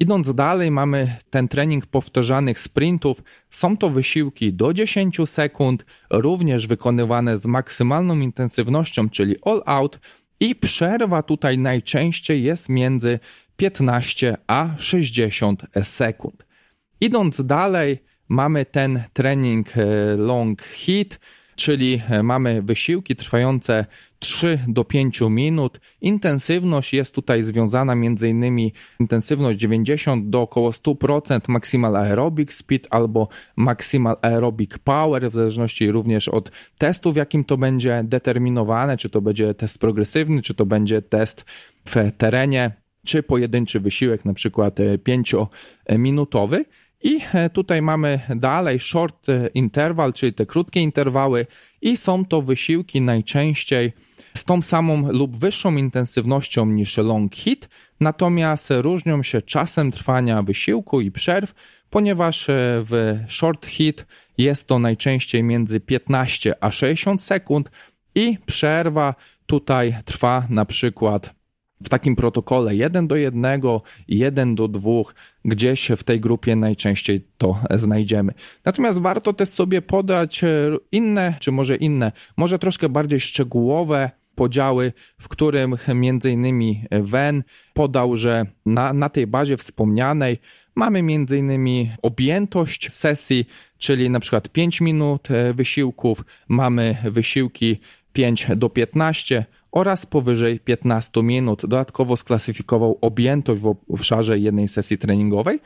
Idąc 0.00 0.34
dalej, 0.34 0.70
mamy 0.70 1.16
ten 1.30 1.48
trening 1.48 1.86
powtarzanych 1.86 2.60
sprintów. 2.60 3.22
Są 3.50 3.76
to 3.76 3.90
wysiłki 3.90 4.52
do 4.52 4.72
10 4.72 5.18
sekund, 5.26 5.84
również 6.10 6.66
wykonywane 6.66 7.38
z 7.38 7.46
maksymalną 7.46 8.20
intensywnością, 8.20 9.08
czyli 9.08 9.36
all 9.42 9.62
out, 9.66 9.98
i 10.40 10.54
przerwa 10.54 11.22
tutaj 11.22 11.58
najczęściej 11.58 12.42
jest 12.42 12.68
między 12.68 13.18
15 13.56 14.36
a 14.46 14.68
60 14.78 15.62
sekund. 15.82 16.46
Idąc 17.00 17.46
dalej, 17.46 17.98
mamy 18.28 18.64
ten 18.64 19.02
trening 19.12 19.68
e, 19.76 20.16
long 20.16 20.62
hit, 20.62 21.20
czyli 21.56 22.02
e, 22.08 22.22
mamy 22.22 22.62
wysiłki 22.62 23.16
trwające 23.16 23.86
3 24.18 24.58
do 24.68 24.84
5 24.84 25.20
minut. 25.30 25.80
Intensywność 26.00 26.94
jest 26.94 27.14
tutaj 27.14 27.42
związana 27.42 27.94
między 27.94 28.28
innymi 28.28 28.72
intensywność 29.00 29.58
90 29.58 30.30
do 30.30 30.42
około 30.42 30.70
100% 30.70 31.40
maximal 31.48 31.96
aerobic 31.96 32.52
speed 32.52 32.88
albo 32.90 33.28
maximal 33.56 34.16
aerobic 34.22 34.78
power, 34.78 35.30
w 35.30 35.34
zależności 35.34 35.90
również 35.90 36.28
od 36.28 36.50
testu, 36.78 37.12
w 37.12 37.16
jakim 37.16 37.44
to 37.44 37.56
będzie 37.56 38.00
determinowane, 38.04 38.96
czy 38.96 39.10
to 39.10 39.20
będzie 39.20 39.54
test 39.54 39.78
progresywny, 39.78 40.42
czy 40.42 40.54
to 40.54 40.66
będzie 40.66 41.02
test 41.02 41.44
w 41.86 42.12
terenie, 42.18 42.72
czy 43.06 43.22
pojedynczy 43.22 43.80
wysiłek, 43.80 44.24
na 44.24 44.34
przykład 44.34 44.78
5-minutowy. 45.08 46.64
I 47.02 47.20
e, 47.34 47.50
tutaj 47.50 47.82
mamy 47.82 48.20
dalej 48.36 48.78
short 48.78 49.26
interval, 49.54 50.12
czyli 50.12 50.32
te 50.32 50.46
krótkie 50.46 50.80
interwały, 50.80 51.46
i 51.82 51.96
są 51.96 52.24
to 52.24 52.42
wysiłki 52.42 53.00
najczęściej 53.00 53.92
z 54.38 54.44
tą 54.44 54.62
samą 54.62 55.12
lub 55.12 55.36
wyższą 55.36 55.76
intensywnością 55.76 56.66
niż 56.66 56.96
long 56.96 57.34
hit, 57.34 57.68
natomiast 58.00 58.68
różnią 58.70 59.22
się 59.22 59.42
czasem 59.42 59.90
trwania 59.90 60.42
wysiłku 60.42 61.00
i 61.00 61.10
przerw, 61.10 61.54
ponieważ 61.90 62.48
e, 62.50 62.52
w 62.84 63.18
short 63.28 63.66
hit 63.66 64.06
jest 64.38 64.68
to 64.68 64.78
najczęściej 64.78 65.42
między 65.42 65.80
15 65.80 66.54
a 66.60 66.70
60 66.70 67.22
sekund 67.22 67.70
i 68.14 68.38
przerwa 68.46 69.14
tutaj 69.46 69.94
trwa 70.04 70.46
na 70.50 70.64
przykład 70.64 71.38
w 71.80 71.88
takim 71.88 72.16
protokole 72.16 72.76
1 72.76 73.06
do 73.06 73.16
1, 73.16 73.60
1 74.08 74.54
do 74.54 74.68
2, 74.68 74.90
gdzieś 75.44 75.90
w 75.96 76.04
tej 76.04 76.20
grupie 76.20 76.56
najczęściej 76.56 77.26
to 77.38 77.60
znajdziemy. 77.74 78.32
Natomiast 78.64 78.98
warto 78.98 79.32
też 79.32 79.48
sobie 79.48 79.82
podać 79.82 80.44
e, 80.44 80.48
inne, 80.92 81.34
czy 81.40 81.52
może 81.52 81.76
inne, 81.76 82.12
może 82.36 82.58
troszkę 82.58 82.88
bardziej 82.88 83.20
szczegółowe 83.20 84.10
podziały, 84.38 84.92
w 85.18 85.28
którym 85.28 85.76
między 85.94 86.30
innymi 86.30 86.84
Wen 86.90 87.42
podał, 87.74 88.16
że 88.16 88.46
na, 88.66 88.92
na 88.92 89.08
tej 89.08 89.26
bazie 89.26 89.56
wspomnianej 89.56 90.38
mamy 90.74 91.02
między 91.02 91.38
innymi 91.38 91.90
objętość 92.02 92.92
sesji, 92.92 93.44
czyli 93.78 94.10
na 94.10 94.20
przykład 94.20 94.48
5 94.48 94.80
minut 94.80 95.30
e, 95.30 95.54
wysiłków, 95.54 96.24
mamy 96.48 96.96
wysiłki 97.04 97.80
5 98.12 98.46
do 98.56 98.68
15 98.70 99.44
oraz 99.72 100.06
powyżej 100.06 100.60
15 100.60 101.22
minut. 101.22 101.60
Dodatkowo 101.60 102.16
sklasyfikował 102.16 102.98
objętość 103.00 103.62
w 103.62 103.76
obszarze 103.88 104.38
jednej 104.38 104.68
sesji 104.68 104.98
treningowej 104.98 105.60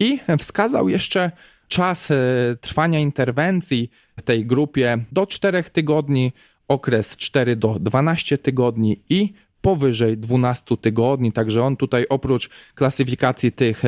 i 0.00 0.18
wskazał 0.38 0.88
jeszcze 0.88 1.30
czas 1.68 2.10
e, 2.10 2.16
trwania 2.60 2.98
interwencji 2.98 3.90
w 4.18 4.22
tej 4.22 4.46
grupie 4.46 4.98
do 5.12 5.26
4 5.26 5.62
tygodni, 5.62 6.32
okres 6.68 7.16
4 7.16 7.56
do 7.56 7.76
12 7.80 8.38
tygodni 8.38 9.00
i 9.08 9.32
powyżej 9.60 10.18
12 10.18 10.76
tygodni, 10.76 11.32
także 11.32 11.64
on 11.64 11.76
tutaj 11.76 12.06
oprócz 12.08 12.50
klasyfikacji 12.74 13.52
tych 13.52 13.82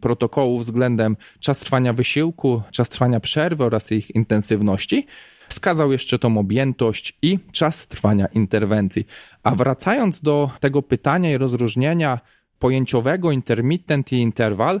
protokołów 0.00 0.62
względem 0.62 1.16
czas 1.40 1.58
trwania 1.58 1.92
wysiłku, 1.92 2.62
czas 2.70 2.88
trwania 2.88 3.20
przerwy 3.20 3.64
oraz 3.64 3.92
ich 3.92 4.14
intensywności, 4.14 5.06
wskazał 5.48 5.92
jeszcze 5.92 6.18
tą 6.18 6.38
objętość 6.38 7.16
i 7.22 7.38
czas 7.52 7.86
trwania 7.86 8.26
interwencji. 8.26 9.06
A 9.42 9.54
wracając 9.54 10.20
do 10.20 10.50
tego 10.60 10.82
pytania 10.82 11.30
i 11.30 11.38
rozróżnienia 11.38 12.20
pojęciowego 12.58 13.32
intermittent 13.32 14.12
i 14.12 14.16
interval, 14.16 14.80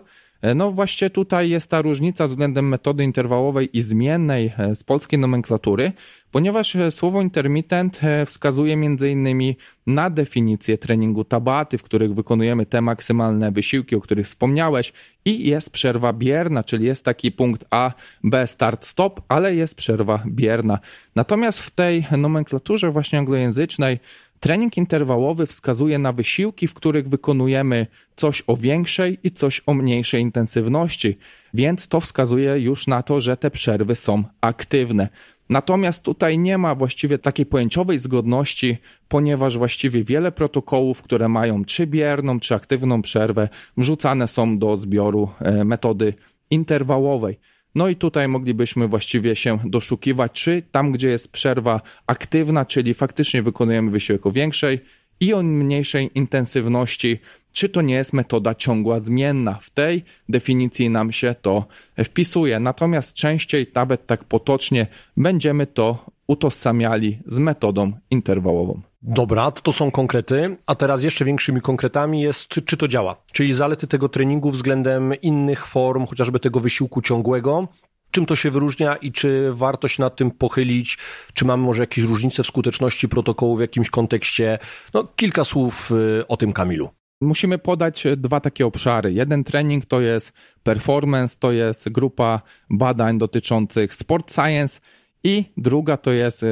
no 0.54 0.70
właśnie 0.70 1.10
tutaj 1.10 1.50
jest 1.50 1.70
ta 1.70 1.82
różnica 1.82 2.28
względem 2.28 2.68
metody 2.68 3.04
interwałowej 3.04 3.78
i 3.78 3.82
zmiennej 3.82 4.52
e, 4.58 4.74
z 4.74 4.84
polskiej 4.84 5.18
nomenklatury, 5.18 5.92
ponieważ 6.30 6.76
e, 6.76 6.90
słowo 6.90 7.22
intermittent 7.22 8.00
wskazuje 8.26 8.72
innymi 9.10 9.56
na 9.86 10.10
definicję 10.10 10.78
treningu 10.78 11.24
tabaty, 11.24 11.78
w 11.78 11.82
których 11.82 12.14
wykonujemy 12.14 12.66
te 12.66 12.80
maksymalne 12.80 13.52
wysiłki, 13.52 13.96
o 13.96 14.00
których 14.00 14.26
wspomniałeś 14.26 14.92
i 15.24 15.48
jest 15.48 15.72
przerwa 15.72 16.12
bierna, 16.12 16.64
czyli 16.64 16.84
jest 16.84 17.04
taki 17.04 17.32
punkt 17.32 17.64
A, 17.70 17.92
B, 18.24 18.46
start, 18.46 18.86
stop, 18.86 19.22
ale 19.28 19.54
jest 19.54 19.74
przerwa 19.74 20.22
bierna. 20.26 20.78
Natomiast 21.14 21.60
w 21.60 21.70
tej 21.70 22.06
nomenklaturze 22.18 22.90
właśnie 22.90 23.18
anglojęzycznej 23.18 23.98
Trening 24.40 24.76
interwałowy 24.76 25.46
wskazuje 25.46 25.98
na 25.98 26.12
wysiłki, 26.12 26.68
w 26.68 26.74
których 26.74 27.08
wykonujemy 27.08 27.86
coś 28.16 28.42
o 28.46 28.56
większej 28.56 29.18
i 29.22 29.30
coś 29.30 29.62
o 29.66 29.74
mniejszej 29.74 30.22
intensywności, 30.22 31.18
więc 31.54 31.88
to 31.88 32.00
wskazuje 32.00 32.58
już 32.58 32.86
na 32.86 33.02
to, 33.02 33.20
że 33.20 33.36
te 33.36 33.50
przerwy 33.50 33.94
są 33.94 34.24
aktywne. 34.40 35.08
Natomiast 35.48 36.04
tutaj 36.04 36.38
nie 36.38 36.58
ma 36.58 36.74
właściwie 36.74 37.18
takiej 37.18 37.46
pojęciowej 37.46 37.98
zgodności, 37.98 38.76
ponieważ 39.08 39.58
właściwie 39.58 40.04
wiele 40.04 40.32
protokołów, 40.32 41.02
które 41.02 41.28
mają 41.28 41.64
czy 41.64 41.86
bierną, 41.86 42.40
czy 42.40 42.54
aktywną 42.54 43.02
przerwę, 43.02 43.48
wrzucane 43.76 44.28
są 44.28 44.58
do 44.58 44.76
zbioru 44.76 45.28
e, 45.40 45.64
metody 45.64 46.14
interwałowej. 46.50 47.38
No 47.74 47.88
i 47.88 47.96
tutaj 47.96 48.28
moglibyśmy 48.28 48.88
właściwie 48.88 49.36
się 49.36 49.58
doszukiwać, 49.64 50.32
czy 50.32 50.62
tam, 50.70 50.92
gdzie 50.92 51.08
jest 51.08 51.32
przerwa 51.32 51.80
aktywna, 52.06 52.64
czyli 52.64 52.94
faktycznie 52.94 53.42
wykonujemy 53.42 53.90
wysiłek 53.90 54.26
o 54.26 54.32
większej 54.32 54.80
i 55.20 55.34
o 55.34 55.42
mniejszej 55.42 56.10
intensywności, 56.14 57.18
czy 57.52 57.68
to 57.68 57.82
nie 57.82 57.94
jest 57.94 58.12
metoda 58.12 58.54
ciągła 58.54 59.00
zmienna. 59.00 59.54
W 59.54 59.70
tej 59.70 60.04
definicji 60.28 60.90
nam 60.90 61.12
się 61.12 61.34
to 61.42 61.66
wpisuje. 62.04 62.60
Natomiast 62.60 63.16
częściej, 63.16 63.66
nawet 63.74 64.06
tak 64.06 64.24
potocznie, 64.24 64.86
będziemy 65.16 65.66
to 65.66 66.10
utożsamiali 66.26 67.18
z 67.26 67.38
metodą 67.38 67.92
interwałową. 68.10 68.89
Dobra, 69.02 69.50
to 69.50 69.72
są 69.72 69.90
konkrety, 69.90 70.56
a 70.66 70.74
teraz 70.74 71.02
jeszcze 71.02 71.24
większymi 71.24 71.60
konkretami 71.60 72.22
jest, 72.22 72.48
czy 72.48 72.76
to 72.76 72.88
działa, 72.88 73.16
czyli 73.32 73.54
zalety 73.54 73.86
tego 73.86 74.08
treningu 74.08 74.50
względem 74.50 75.14
innych 75.22 75.66
form, 75.66 76.06
chociażby 76.06 76.40
tego 76.40 76.60
wysiłku 76.60 77.02
ciągłego, 77.02 77.68
czym 78.10 78.26
to 78.26 78.36
się 78.36 78.50
wyróżnia 78.50 78.96
i 78.96 79.12
czy 79.12 79.50
warto 79.52 79.88
się 79.88 80.02
nad 80.02 80.16
tym 80.16 80.30
pochylić, 80.30 80.98
czy 81.34 81.44
mamy 81.44 81.62
może 81.62 81.82
jakieś 81.82 82.04
różnice 82.04 82.42
w 82.42 82.46
skuteczności 82.46 83.08
protokołu 83.08 83.56
w 83.56 83.60
jakimś 83.60 83.90
kontekście. 83.90 84.58
No, 84.94 85.04
kilka 85.16 85.44
słów 85.44 85.90
y, 86.20 86.26
o 86.28 86.36
tym, 86.36 86.52
Kamilu. 86.52 86.90
Musimy 87.20 87.58
podać 87.58 88.04
dwa 88.16 88.40
takie 88.40 88.66
obszary. 88.66 89.12
Jeden 89.12 89.44
trening 89.44 89.86
to 89.86 90.00
jest 90.00 90.32
performance, 90.62 91.36
to 91.38 91.52
jest 91.52 91.88
grupa 91.88 92.42
badań 92.70 93.18
dotyczących 93.18 93.94
sport 93.94 94.34
science 94.34 94.80
i 95.24 95.44
druga 95.56 95.96
to 95.96 96.12
jest 96.12 96.42
e, 96.42 96.46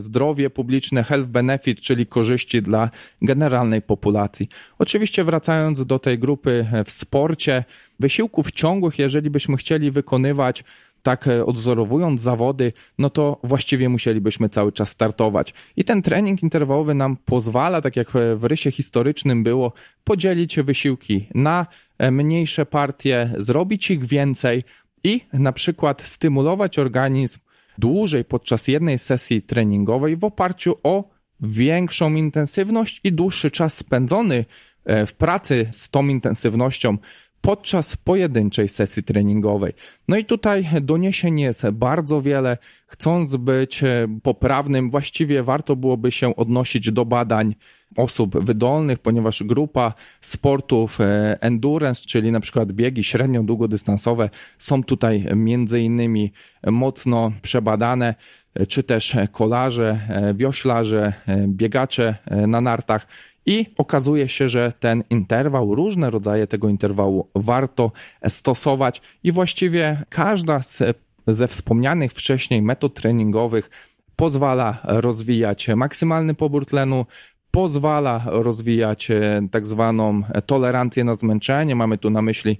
zdrowie 0.00 0.50
publiczne, 0.50 1.02
health 1.02 1.28
benefit, 1.28 1.80
czyli 1.80 2.06
korzyści 2.06 2.62
dla 2.62 2.90
generalnej 3.22 3.82
populacji. 3.82 4.48
Oczywiście 4.78 5.24
wracając 5.24 5.86
do 5.86 5.98
tej 5.98 6.18
grupy 6.18 6.66
w 6.84 6.90
sporcie, 6.90 7.64
wysiłków 8.00 8.52
ciągłych, 8.52 8.98
jeżeli 8.98 9.30
byśmy 9.30 9.56
chcieli 9.56 9.90
wykonywać 9.90 10.64
tak 11.02 11.28
e, 11.28 11.46
odwzorowując 11.46 12.20
zawody, 12.20 12.72
no 12.98 13.10
to 13.10 13.40
właściwie 13.44 13.88
musielibyśmy 13.88 14.48
cały 14.48 14.72
czas 14.72 14.88
startować. 14.88 15.54
I 15.76 15.84
ten 15.84 16.02
trening 16.02 16.42
interwałowy 16.42 16.94
nam 16.94 17.16
pozwala, 17.16 17.80
tak 17.80 17.96
jak 17.96 18.10
w 18.36 18.44
rysie 18.44 18.70
historycznym 18.70 19.44
było, 19.44 19.72
podzielić 20.04 20.56
wysiłki 20.56 21.26
na 21.34 21.66
e, 21.98 22.10
mniejsze 22.10 22.66
partie, 22.66 23.30
zrobić 23.38 23.90
ich 23.90 24.04
więcej 24.04 24.64
i 25.04 25.20
na 25.32 25.52
przykład 25.52 26.02
stymulować 26.02 26.78
organizm 26.78 27.38
dłużej 27.80 28.24
podczas 28.24 28.68
jednej 28.68 28.98
sesji 28.98 29.42
treningowej 29.42 30.16
w 30.16 30.24
oparciu 30.24 30.74
o 30.82 31.08
większą 31.40 32.14
intensywność 32.14 33.00
i 33.04 33.12
dłuższy 33.12 33.50
czas 33.50 33.76
spędzony 33.76 34.44
e, 34.84 35.06
w 35.06 35.14
pracy 35.14 35.68
z 35.70 35.90
tą 35.90 36.08
intensywnością 36.08 36.98
podczas 37.40 37.96
pojedynczej 37.96 38.68
sesji 38.68 39.02
treningowej. 39.02 39.72
No 40.08 40.16
i 40.16 40.24
tutaj 40.24 40.68
doniesień 40.80 41.40
jest 41.40 41.70
bardzo 41.70 42.22
wiele. 42.22 42.58
Chcąc 42.86 43.36
być 43.36 43.84
e, 43.84 44.08
poprawnym, 44.22 44.90
właściwie 44.90 45.42
warto 45.42 45.76
byłoby 45.76 46.12
się 46.12 46.36
odnosić 46.36 46.92
do 46.92 47.04
badań 47.04 47.54
osób 47.96 48.44
wydolnych, 48.44 48.98
ponieważ 48.98 49.42
grupa 49.42 49.94
sportów 50.20 51.00
e, 51.00 51.38
endurance, 51.42 52.06
czyli 52.06 52.32
na 52.32 52.40
przykład 52.40 52.72
biegi 52.72 53.04
średnio 53.04 53.42
długodystansowe 53.42 54.30
są 54.58 54.84
tutaj 54.84 55.26
między 55.36 55.80
innymi 55.80 56.32
mocno 56.66 57.32
przebadane, 57.42 58.14
e, 58.54 58.66
czy 58.66 58.82
też 58.82 59.16
kolarze, 59.32 59.98
wioślarze, 60.34 61.12
biegacze 61.46 62.14
na 62.46 62.60
nartach 62.60 63.06
i 63.46 63.66
okazuje 63.78 64.28
się, 64.28 64.48
że 64.48 64.72
ten 64.80 65.04
interwał, 65.10 65.74
różne 65.74 66.10
rodzaje 66.10 66.46
tego 66.46 66.68
interwału 66.68 67.28
warto 67.34 67.92
stosować. 68.28 69.02
I 69.22 69.32
właściwie 69.32 70.04
każda 70.08 70.62
z, 70.62 70.82
ze 71.26 71.48
wspomnianych 71.48 72.12
wcześniej 72.12 72.62
metod 72.62 72.94
treningowych 72.94 73.70
pozwala 74.16 74.78
rozwijać 74.84 75.68
maksymalny 75.68 76.34
pobór 76.34 76.66
tlenu, 76.66 77.06
pozwala 77.50 78.22
rozwijać 78.26 79.10
e, 79.10 79.48
tak 79.50 79.66
zwaną 79.66 80.22
tolerancję 80.46 81.04
na 81.04 81.14
zmęczenie. 81.14 81.74
Mamy 81.74 81.98
tu 81.98 82.10
na 82.10 82.22
myśli 82.22 82.58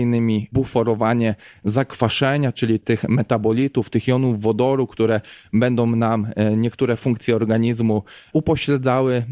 innymi 0.00 0.48
buforowanie 0.52 1.34
zakwaszenia, 1.64 2.52
czyli 2.52 2.80
tych 2.80 3.08
metabolitów, 3.08 3.90
tych 3.90 4.08
jonów 4.08 4.42
wodoru, 4.42 4.86
które 4.86 5.20
będą 5.52 5.86
nam 5.86 6.26
e, 6.36 6.56
niektóre 6.56 6.96
funkcje 6.96 7.36
organizmu 7.36 8.02
upośledzały, 8.32 9.24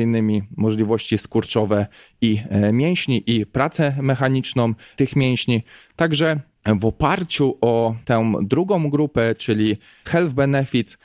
innymi 0.00 0.42
możliwości 0.56 1.18
skurczowe 1.18 1.86
i 2.20 2.40
e, 2.48 2.72
mięśni 2.72 3.22
i 3.26 3.46
pracę 3.46 3.96
mechaniczną 4.00 4.74
tych 4.96 5.16
mięśni. 5.16 5.62
Także 5.96 6.40
w 6.80 6.84
oparciu 6.84 7.58
o 7.60 7.94
tę 8.04 8.32
drugą 8.42 8.90
grupę, 8.90 9.34
czyli 9.34 9.76
health 10.04 10.34
benefits, 10.34 10.98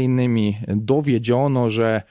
innymi 0.00 0.58
dowiedziono, 0.68 1.70
że 1.70 2.02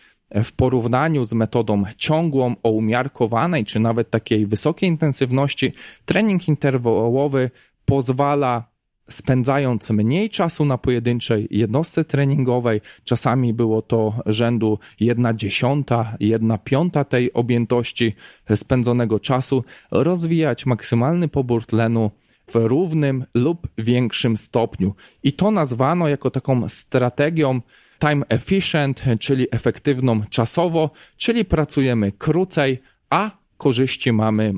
w 0.44 0.54
porównaniu 0.54 1.26
z 1.26 1.34
metodą 1.34 1.84
ciągłą 1.98 2.56
o 2.64 2.70
umiarkowanej 2.70 3.66
czy 3.66 3.80
nawet 3.80 4.10
takiej 4.10 4.48
wysokiej 4.48 4.90
intensywności, 4.90 5.74
trening 6.06 6.48
interwałowy 6.48 7.52
pozwala 7.86 8.76
spędzając 9.10 9.90
mniej 9.90 10.30
czasu 10.30 10.66
na 10.66 10.78
pojedynczej 10.78 11.48
jednostce 11.52 12.06
treningowej, 12.06 12.82
czasami 13.04 13.54
było 13.54 13.82
to 13.82 14.14
rzędu 14.26 14.80
jedna 15.00 15.34
dziesiąta, 15.34 16.16
jedna 16.20 16.58
piąta 16.58 17.04
tej 17.04 17.34
objętości 17.34 18.14
spędzonego 18.56 19.20
czasu, 19.20 19.64
rozwijać 19.92 20.66
maksymalny 20.66 21.28
pobór 21.28 21.66
tlenu 21.66 22.12
w 22.52 22.56
równym 22.56 23.26
lub 23.34 23.68
większym 23.78 24.38
stopniu. 24.38 24.96
I 25.24 25.34
to 25.34 25.52
nazwano 25.52 26.08
jako 26.08 26.32
taką 26.32 26.70
strategią 26.70 27.62
time 28.00 28.26
efficient, 28.30 29.04
czyli 29.20 29.48
efektywną 29.52 30.22
czasowo, 30.30 30.92
czyli 31.18 31.46
pracujemy 31.46 32.12
krócej, 32.12 32.82
a 33.10 33.32
korzyści 33.58 34.14
mamy 34.14 34.54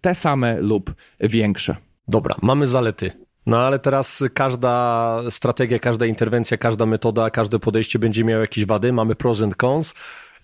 te 0.00 0.14
same 0.14 0.60
lub 0.60 0.94
większe. 1.20 1.76
Dobra, 2.08 2.34
mamy 2.42 2.66
zalety. 2.66 3.10
No 3.46 3.58
ale 3.58 3.78
teraz 3.78 4.24
każda 4.34 5.20
strategia, 5.30 5.78
każda 5.78 6.06
interwencja, 6.06 6.56
każda 6.56 6.86
metoda, 6.86 7.30
każde 7.30 7.58
podejście 7.58 7.98
będzie 7.98 8.24
miało 8.24 8.40
jakieś 8.40 8.66
wady. 8.66 8.92
Mamy 8.92 9.14
pros 9.14 9.42
and 9.42 9.56
cons. 9.56 9.94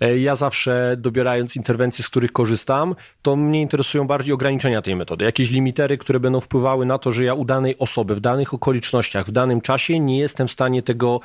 E, 0.00 0.18
ja 0.18 0.34
zawsze 0.34 0.96
dobierając 0.98 1.56
interwencje, 1.56 2.04
z 2.04 2.08
których 2.08 2.32
korzystam, 2.32 2.94
to 3.22 3.36
mnie 3.36 3.60
interesują 3.60 4.06
bardziej 4.06 4.34
ograniczenia 4.34 4.82
tej 4.82 4.96
metody. 4.96 5.24
Jakieś 5.24 5.50
limitery, 5.50 5.98
które 5.98 6.20
będą 6.20 6.40
wpływały 6.40 6.86
na 6.86 6.98
to, 6.98 7.12
że 7.12 7.24
ja 7.24 7.34
u 7.34 7.44
danej 7.44 7.78
osoby, 7.78 8.14
w 8.14 8.20
danych 8.20 8.54
okolicznościach, 8.54 9.26
w 9.26 9.30
danym 9.30 9.60
czasie 9.60 10.00
nie 10.00 10.18
jestem 10.18 10.48
w 10.48 10.50
stanie 10.50 10.82
tego 10.82 11.20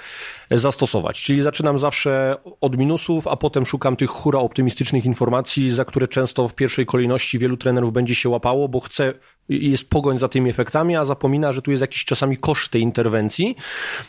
e, 0.49 0.57
zastosować. 0.57 1.21
Czyli 1.21 1.41
zaczynam 1.41 1.79
zawsze 1.79 2.35
od 2.61 2.77
minusów, 2.77 3.27
a 3.27 3.35
potem 3.35 3.65
szukam 3.65 3.95
tych 3.95 4.09
hura 4.09 4.39
optymistycznych 4.39 5.05
informacji, 5.05 5.71
za 5.71 5.85
które 5.85 6.07
często 6.07 6.47
w 6.47 6.55
pierwszej 6.55 6.85
kolejności 6.85 7.39
wielu 7.39 7.57
trenerów 7.57 7.93
będzie 7.93 8.15
się 8.15 8.29
łapało, 8.29 8.67
bo 8.67 8.79
chcę 8.79 9.13
jest 9.49 9.89
pogoń 9.89 10.19
za 10.19 10.27
tymi 10.27 10.49
efektami, 10.49 10.95
a 10.95 11.05
zapomina, 11.05 11.51
że 11.51 11.61
tu 11.61 11.71
jest 11.71 11.81
jakiś 11.81 12.05
czasami 12.05 12.37
koszt 12.37 12.71
tej 12.71 12.81
interwencji. 12.81 13.55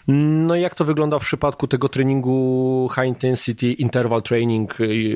No 0.08 0.54
i 0.56 0.60
jak 0.60 0.74
to 0.74 0.84
wygląda 0.84 1.18
w 1.18 1.22
przypadku 1.22 1.66
tego 1.68 1.88
treningu 1.88 2.88
high 2.94 3.06
intensity 3.06 3.72
interval 3.72 4.22
training, 4.22 4.55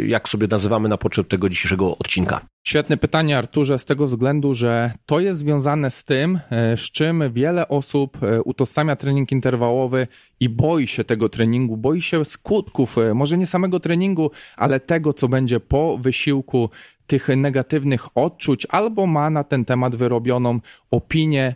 jak 0.06 0.28
sobie 0.28 0.46
nazywamy 0.50 0.88
na 0.88 0.96
potrzeb 0.96 1.28
tego 1.28 1.48
dzisiejszego 1.48 1.98
odcinka? 1.98 2.40
Świetne 2.66 2.96
pytanie, 2.96 3.38
Arturze, 3.38 3.78
z 3.78 3.84
tego 3.84 4.06
względu, 4.06 4.54
że 4.54 4.92
to 5.06 5.20
jest 5.20 5.40
związane 5.40 5.90
z 5.90 6.04
tym, 6.04 6.40
e, 6.50 6.76
z 6.76 6.80
czym 6.80 7.32
wiele 7.32 7.68
osób 7.68 8.22
e, 8.22 8.42
utożsamia 8.42 8.96
trening 8.96 9.32
interwałowy 9.32 10.06
i 10.40 10.48
boi 10.48 10.86
się 10.86 11.04
tego 11.04 11.28
treningu, 11.28 11.76
boi 11.76 12.02
się 12.02 12.24
skutków, 12.24 12.96
może 13.14 13.38
nie 13.38 13.46
samego 13.46 13.80
treningu, 13.80 14.30
ale 14.56 14.80
tego, 14.80 15.12
co 15.12 15.28
będzie 15.28 15.60
po 15.60 15.98
wysiłku, 15.98 16.70
tych 17.06 17.28
negatywnych 17.28 18.06
odczuć, 18.14 18.66
albo 18.70 19.06
ma 19.06 19.30
na 19.30 19.44
ten 19.44 19.64
temat 19.64 19.96
wyrobioną 19.96 20.60
opinię 20.90 21.54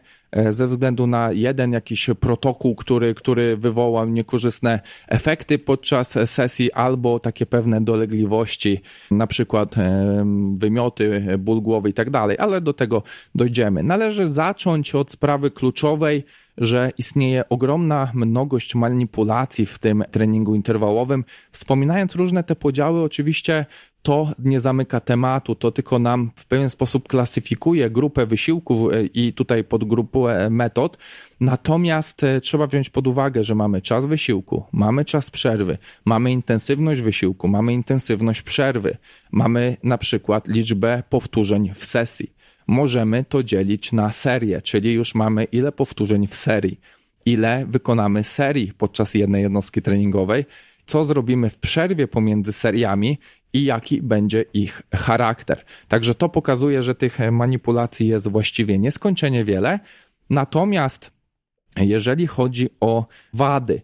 ze 0.51 0.67
względu 0.67 1.07
na 1.07 1.33
jeden 1.33 1.73
jakiś 1.73 2.11
protokół, 2.21 2.75
który, 2.75 3.15
który 3.15 3.57
wywołał 3.57 4.09
niekorzystne 4.09 4.81
efekty 5.09 5.59
podczas 5.59 6.19
sesji, 6.27 6.73
albo 6.73 7.21
takie 7.21 7.47
pewne 7.47 7.81
dolegliwości, 7.81 8.81
na 9.11 9.27
przykład 9.27 9.79
e, 9.79 10.25
wymioty, 10.55 11.27
ból 11.39 11.63
głowy 11.63 11.89
i 11.91 11.93
tak 11.93 12.11
dalej, 12.11 12.37
ale 12.41 12.61
do 12.61 12.73
tego 12.73 13.03
dojdziemy. 13.35 13.83
Należy 13.83 14.29
zacząć 14.29 14.95
od 14.95 15.11
sprawy 15.11 15.51
kluczowej, 15.51 16.25
że 16.59 16.91
istnieje 16.99 17.49
ogromna 17.49 18.11
mnogość 18.15 18.75
manipulacji 18.75 19.67
w 19.67 19.79
tym 19.79 20.05
treningu 20.11 20.55
interwałowym. 20.55 21.25
Wspominając 21.53 22.15
różne 22.15 22.45
te 22.45 22.57
podziały, 22.57 23.03
oczywiście 23.03 23.67
to 24.05 24.33
nie 24.39 24.61
zamyka 24.61 25.01
tematu, 25.01 25.55
to 25.55 25.73
tylko 25.73 25.99
nam 25.99 26.31
w 26.37 26.47
pewien 26.47 26.71
sposób 26.71 27.09
klasyfikuje 27.09 27.91
grupę 27.91 28.27
wysiłków 28.27 28.93
e, 28.93 29.05
i 29.05 29.33
tutaj 29.33 29.65
podgrupę 29.65 30.51
metod. 30.51 30.99
Natomiast 31.41 32.25
e, 32.25 32.41
trzeba 32.41 32.67
wziąć 32.67 32.91
pod 32.91 33.07
uwagę, 33.07 33.45
że 33.45 33.55
mamy 33.55 33.83
czas 33.83 34.07
wysiłku, 34.07 34.65
mamy 34.73 35.05
czas 35.05 35.31
przerwy, 35.31 35.79
mamy 36.05 36.33
intensywność 36.33 37.01
wysiłku, 37.01 37.49
mamy 37.49 37.73
intensywność 37.73 38.43
przerwy, 38.43 38.97
mamy 39.33 39.77
na 39.83 39.99
przykład 39.99 40.49
liczbę 40.49 41.03
powtórzeń 41.09 41.71
w 41.75 41.85
sesji. 41.85 42.33
Możemy 42.67 43.25
to 43.29 43.43
dzielić 43.43 43.93
na 43.93 44.13
serię, 44.13 44.63
czyli 44.63 44.93
już 44.93 45.15
mamy 45.15 45.45
ile 45.45 45.73
powtórzeń 45.73 46.27
w 46.27 46.35
serii, 46.35 46.81
ile 47.27 47.67
wykonamy 47.69 48.25
serii 48.25 48.73
podczas 48.79 49.15
jednej 49.15 49.43
jednostki 49.43 49.83
treningowej 49.83 50.45
co 50.87 51.05
zrobimy 51.05 51.51
w 51.51 51.59
przerwie 51.59 52.09
pomiędzy 52.09 52.53
seriami 52.53 53.19
i 53.53 53.65
jaki 53.65 54.03
będzie 54.03 54.45
ich 54.55 54.83
charakter. 54.95 55.65
Także 55.89 56.15
to 56.15 56.29
pokazuje, 56.29 56.83
że 56.83 56.95
tych 56.95 57.19
manipulacji 57.33 58.09
jest 58.09 58.29
właściwie 58.29 58.79
nieskończenie 58.79 59.45
wiele. 59.45 59.81
Natomiast 60.31 61.11
jeżeli 61.77 62.27
chodzi 62.27 62.69
o 62.81 63.07
wady, 63.33 63.83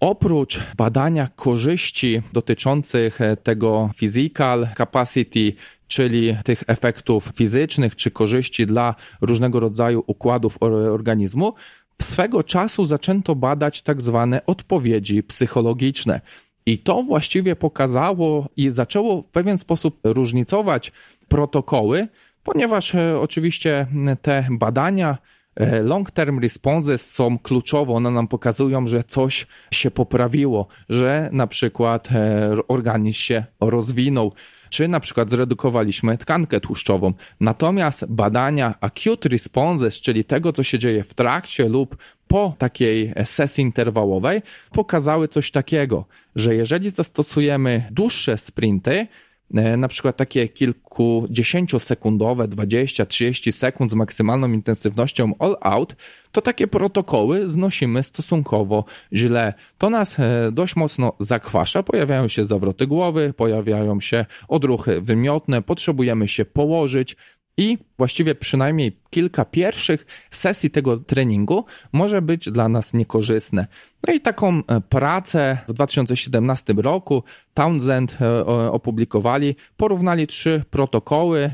Oprócz 0.00 0.60
badania 0.76 1.28
korzyści 1.36 2.22
dotyczących 2.32 3.18
tego 3.42 3.90
physical 3.96 4.68
capacity, 4.76 5.52
czyli 5.88 6.36
tych 6.44 6.64
efektów 6.66 7.30
fizycznych 7.34 7.96
czy 7.96 8.10
korzyści 8.10 8.66
dla 8.66 8.94
różnego 9.20 9.60
rodzaju 9.60 10.04
układów 10.06 10.62
organizmu, 10.92 11.54
swego 12.02 12.44
czasu 12.44 12.84
zaczęto 12.84 13.34
badać 13.34 13.82
tak 13.82 14.02
zwane 14.02 14.46
odpowiedzi 14.46 15.22
psychologiczne. 15.22 16.20
I 16.66 16.78
to 16.78 17.02
właściwie 17.02 17.56
pokazało 17.56 18.48
i 18.56 18.70
zaczęło 18.70 19.22
w 19.22 19.24
pewien 19.24 19.58
sposób 19.58 20.00
różnicować 20.04 20.92
protokoły, 21.28 22.08
ponieważ 22.42 22.94
e, 22.94 23.20
oczywiście 23.20 23.86
te 24.22 24.46
badania 24.50 25.18
e, 25.56 25.82
long 25.82 26.10
term 26.10 26.38
responses 26.38 27.10
są 27.10 27.38
kluczowe. 27.38 27.92
One 27.92 28.10
nam 28.10 28.28
pokazują, 28.28 28.86
że 28.86 29.04
coś 29.04 29.46
się 29.70 29.90
poprawiło, 29.90 30.66
że 30.88 31.28
na 31.32 31.46
przykład 31.46 32.08
e, 32.12 32.50
organizm 32.68 33.18
się 33.18 33.44
rozwinął 33.60 34.32
czy 34.70 34.88
na 34.88 35.00
przykład 35.00 35.30
zredukowaliśmy 35.30 36.18
tkankę 36.18 36.60
tłuszczową. 36.60 37.12
Natomiast 37.40 38.06
badania 38.08 38.74
acute 38.80 39.28
responses, 39.28 40.00
czyli 40.00 40.24
tego, 40.24 40.52
co 40.52 40.62
się 40.62 40.78
dzieje 40.78 41.02
w 41.02 41.14
trakcie 41.14 41.68
lub 41.68 41.96
po 42.28 42.54
takiej 42.58 43.12
sesji 43.24 43.64
interwałowej, 43.64 44.42
pokazały 44.72 45.28
coś 45.28 45.50
takiego, 45.50 46.04
że 46.36 46.54
jeżeli 46.54 46.90
zastosujemy 46.90 47.88
dłuższe 47.90 48.36
sprinty, 48.38 49.06
E, 49.06 49.06
na 49.50 49.88
przykład 49.88 50.16
takie 50.16 50.48
kilkudziesięciosekundowe, 50.48 52.48
20-30 52.48 53.52
sekund 53.52 53.90
z 53.90 53.94
maksymalną 53.94 54.52
intensywnością 54.52 55.32
all 55.38 55.56
out, 55.60 55.96
to 56.32 56.42
takie 56.42 56.66
protokoły 56.66 57.48
znosimy 57.48 58.02
stosunkowo 58.02 58.84
źle. 59.12 59.54
To 59.78 59.90
nas 59.90 60.20
e, 60.20 60.52
dość 60.52 60.76
mocno 60.76 61.12
zakwasza, 61.18 61.82
pojawiają 61.82 62.28
się 62.28 62.44
zawroty 62.44 62.86
głowy, 62.86 63.34
pojawiają 63.36 64.00
się 64.00 64.26
odruchy 64.48 65.00
wymiotne, 65.00 65.62
potrzebujemy 65.62 66.28
się 66.28 66.44
położyć, 66.44 67.16
i 67.60 67.78
właściwie 67.98 68.34
przynajmniej 68.34 68.96
kilka 69.10 69.44
pierwszych 69.44 70.06
sesji 70.30 70.70
tego 70.70 70.96
treningu 70.96 71.64
może 71.92 72.22
być 72.22 72.50
dla 72.50 72.68
nas 72.68 72.94
niekorzystne. 72.94 73.66
No 74.06 74.14
i 74.14 74.20
taką 74.20 74.48
e, 74.48 74.80
pracę 74.80 75.58
w 75.68 75.72
2017 75.72 76.74
roku 76.76 77.22
Townsend 77.54 78.18
e, 78.20 78.46
opublikowali, 78.72 79.56
porównali 79.76 80.26
trzy 80.26 80.62
protokoły 80.70 81.40
e, 81.40 81.50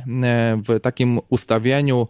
w 0.68 0.80
takim 0.80 1.20
ustawieniu 1.28 2.08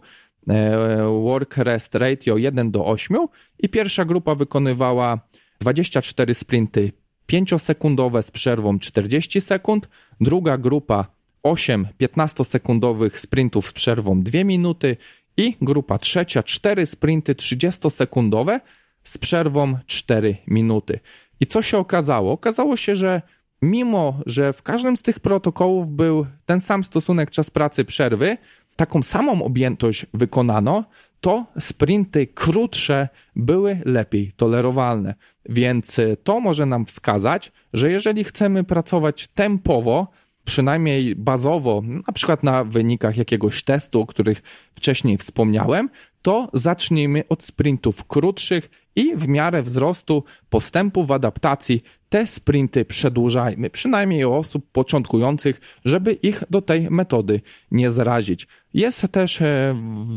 work 1.23 1.57
rest 1.57 1.95
ratio 1.95 2.37
1 2.37 2.71
do 2.71 2.85
8 2.85 3.17
i 3.59 3.69
pierwsza 3.69 4.05
grupa 4.05 4.35
wykonywała 4.35 5.19
24 5.59 6.33
sprinty 6.33 6.91
5-sekundowe 7.31 8.21
z 8.21 8.31
przerwą 8.31 8.79
40 8.79 9.41
sekund, 9.41 9.89
druga 10.21 10.57
grupa 10.57 11.16
8 11.43 11.87
15-sekundowych 11.99 13.17
sprintów 13.17 13.67
z 13.67 13.71
przerwą 13.71 14.21
2 14.21 14.43
minuty 14.43 14.97
i 15.37 15.55
grupa 15.61 15.97
trzecia 15.97 16.43
4 16.43 16.85
sprinty 16.85 17.35
30-sekundowe 17.35 18.59
z 19.03 19.17
przerwą 19.17 19.77
4 19.85 20.37
minuty. 20.47 20.99
I 21.39 21.47
co 21.47 21.61
się 21.61 21.77
okazało? 21.77 22.31
Okazało 22.31 22.77
się, 22.77 22.95
że 22.95 23.21
mimo, 23.61 24.19
że 24.25 24.53
w 24.53 24.63
każdym 24.63 24.97
z 24.97 25.03
tych 25.03 25.19
protokołów 25.19 25.89
był 25.89 26.25
ten 26.45 26.59
sam 26.59 26.83
stosunek 26.83 27.31
czas 27.31 27.49
pracy 27.49 27.85
przerwy, 27.85 28.37
taką 28.75 29.03
samą 29.03 29.43
objętość 29.43 30.05
wykonano, 30.13 30.83
to 31.21 31.45
sprinty 31.59 32.27
krótsze 32.27 33.09
były 33.35 33.79
lepiej 33.85 34.31
tolerowalne. 34.31 35.15
Więc 35.49 35.99
to 36.23 36.39
może 36.39 36.65
nam 36.65 36.85
wskazać, 36.85 37.51
że 37.73 37.91
jeżeli 37.91 38.23
chcemy 38.23 38.63
pracować 38.63 39.27
tempowo, 39.27 40.07
przynajmniej 40.47 41.15
bazowo, 41.15 41.81
na 42.07 42.13
przykład 42.13 42.43
na 42.43 42.63
wynikach 42.63 43.17
jakiegoś 43.17 43.63
testu, 43.63 44.01
o 44.01 44.05
których 44.05 44.41
wcześniej 44.75 45.17
wspomniałem, 45.17 45.89
to 46.21 46.49
zacznijmy 46.53 47.23
od 47.29 47.43
sprintów 47.43 48.05
krótszych 48.05 48.69
i 48.97 49.15
w 49.15 49.27
miarę 49.27 49.63
wzrostu 49.63 50.23
postępu 50.49 51.03
w 51.03 51.11
adaptacji 51.11 51.83
te 52.09 52.27
sprinty 52.27 52.85
przedłużajmy, 52.85 53.69
przynajmniej 53.69 54.25
u 54.25 54.33
osób 54.33 54.71
początkujących, 54.71 55.61
żeby 55.85 56.11
ich 56.11 56.43
do 56.49 56.61
tej 56.61 56.89
metody 56.89 57.41
nie 57.71 57.91
zrazić. 57.91 58.47
Jest 58.73 59.07
też 59.11 59.41
e, 59.41 59.75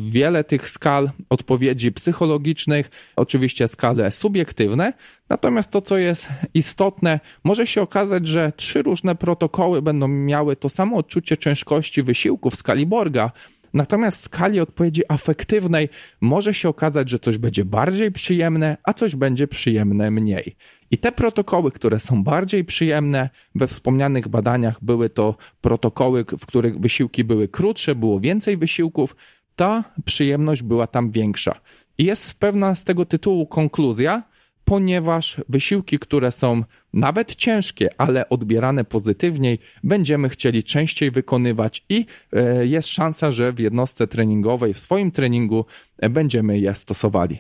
wiele 0.09 0.45
tych 0.45 0.71
skal 0.71 1.11
odpowiedzi 1.29 1.93
psychologicznych, 1.93 2.90
oczywiście 3.16 3.69
skale 3.69 4.11
subiektywne, 4.11 4.93
natomiast 5.29 5.71
to, 5.71 5.83
co 5.83 5.99
jest 5.99 6.29
istotne, 6.55 7.21
może 7.45 7.66
się 7.66 7.83
okazać, 7.83 8.27
że 8.27 8.53
trzy 8.57 8.83
różne 8.83 9.14
protokoły 9.14 9.83
będą 9.83 10.09
miały 10.09 10.57
to 10.57 10.69
samo 10.69 10.97
odczucie 10.97 11.38
ciężkości 11.38 12.03
wysiłku 12.03 12.51
w 12.51 12.57
skali 12.57 12.87
Borga, 12.87 13.31
Natomiast 13.74 14.20
w 14.20 14.24
skali 14.24 14.61
odpowiedzi 14.61 15.02
afektywnej 15.09 15.88
może 16.20 16.54
się 16.54 16.68
okazać, 16.68 17.09
że 17.11 17.18
coś 17.18 17.38
będzie 17.38 17.64
bardziej 17.64 18.12
przyjemne, 18.12 18.76
a 18.85 18.94
coś 18.94 19.16
będzie 19.16 19.48
przyjemne 19.48 20.11
mniej. 20.11 20.56
I 20.90 20.98
te 20.98 21.12
protokoły, 21.12 21.72
które 21.72 22.00
są 22.00 22.24
bardziej 22.24 22.64
przyjemne, 22.64 23.30
we 23.54 23.66
wspomnianych 23.66 24.28
badaniach 24.28 24.85
były 24.85 25.11
to 25.11 25.37
protokoły, 25.61 26.24
w 26.38 26.46
których 26.46 26.80
wysiłki 26.80 27.24
były 27.24 27.48
krótsze, 27.48 27.94
było 27.94 28.20
więcej 28.20 28.56
wysiłków, 28.56 29.16
ta 29.56 29.85
przyjemność 30.04 30.62
była 30.62 30.87
tam 30.87 31.11
większa. 31.11 31.61
I 31.98 32.04
jest 32.04 32.35
pewna 32.35 32.74
z 32.74 32.85
tego 32.85 33.06
tytułu 33.06 33.46
konkluzja, 33.46 34.22
ponieważ 34.70 35.40
wysiłki, 35.48 35.98
które 35.98 36.33
są 36.33 36.64
nawet 36.92 37.35
ciężkie, 37.35 37.88
ale 37.98 38.28
odbierane 38.28 38.85
pozytywniej, 38.85 39.59
będziemy 39.85 40.28
chcieli 40.28 40.64
częściej 40.64 41.11
wykonywać 41.11 41.85
i 41.88 42.06
e, 42.33 42.66
jest 42.66 42.88
szansa, 42.88 43.30
że 43.30 43.52
w 43.52 43.59
jednostce 43.59 44.06
treningowej, 44.06 44.74
w 44.74 44.78
swoim 44.78 45.11
treningu 45.11 45.64
e, 45.98 46.09
będziemy 46.09 46.59
je 46.59 46.74
stosowali. 46.74 47.38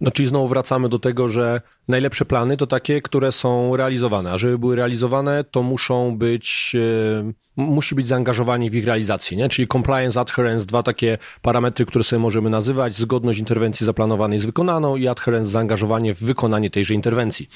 No 0.00 0.10
czyli 0.10 0.28
znowu 0.28 0.48
wracamy 0.48 0.88
do 0.88 0.98
tego, 0.98 1.28
że 1.28 1.60
najlepsze 1.88 2.24
plany 2.24 2.56
to 2.56 2.66
takie, 2.66 3.02
które 3.02 3.32
są 3.32 3.76
realizowane, 3.76 4.32
a 4.32 4.38
żeby 4.38 4.58
były 4.58 4.76
realizowane, 4.76 5.44
to 5.44 5.62
muszą 5.62 6.18
być, 6.18 6.76
e, 6.76 7.32
musi 7.56 7.94
być 7.94 8.08
zaangażowanie 8.08 8.70
w 8.70 8.74
ich 8.74 8.84
realizację, 8.84 9.36
nie? 9.36 9.48
Czyli 9.48 9.68
compliance, 9.68 10.20
adherence, 10.20 10.66
dwa 10.66 10.82
takie 10.82 11.18
parametry, 11.42 11.86
które 11.86 12.04
sobie 12.04 12.20
możemy 12.20 12.50
nazywać, 12.50 12.94
zgodność 12.94 13.38
interwencji 13.38 13.86
zaplanowanej 13.86 14.38
z 14.38 14.46
wykonaną 14.46 14.96
i 14.96 15.08
adherence, 15.08 15.50
zaangażowanie 15.50 16.14
w 16.14 16.22
wykonanie 16.22 16.70
tejże 16.70 16.94
interwencji. 16.94 17.48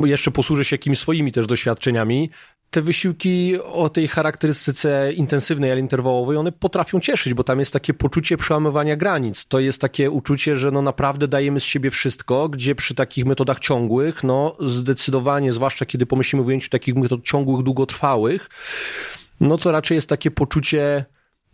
Jeszcze 0.00 0.30
posłużę 0.30 0.64
się 0.64 0.74
jakimiś 0.74 0.98
swoimi 0.98 1.32
też 1.32 1.46
doświadczeniami 1.46 2.30
te 2.70 2.82
wysiłki 2.82 3.60
o 3.60 3.88
tej 3.88 4.08
charakterystyce 4.08 5.12
intensywnej, 5.12 5.72
ale 5.72 5.80
interwałowej, 5.80 6.36
one 6.36 6.52
potrafią 6.52 7.00
cieszyć, 7.00 7.34
bo 7.34 7.44
tam 7.44 7.58
jest 7.58 7.72
takie 7.72 7.94
poczucie 7.94 8.36
przełamywania 8.36 8.96
granic. 8.96 9.44
To 9.44 9.60
jest 9.60 9.80
takie 9.80 10.10
uczucie, 10.10 10.56
że 10.56 10.70
no 10.70 10.82
naprawdę 10.82 11.28
dajemy 11.28 11.60
z 11.60 11.64
siebie 11.64 11.90
wszystko, 11.90 12.48
gdzie 12.48 12.74
przy 12.74 12.94
takich 12.94 13.24
metodach 13.24 13.58
ciągłych, 13.58 14.24
no 14.24 14.56
zdecydowanie, 14.60 15.52
zwłaszcza 15.52 15.86
kiedy 15.86 16.06
pomyślimy 16.06 16.42
o 16.42 16.46
ujęciu 16.46 16.70
takich 16.70 16.94
metod 16.94 17.22
ciągłych, 17.22 17.62
długotrwałych, 17.62 18.48
no 19.40 19.58
to 19.58 19.72
raczej 19.72 19.94
jest 19.94 20.08
takie 20.08 20.30
poczucie 20.30 21.04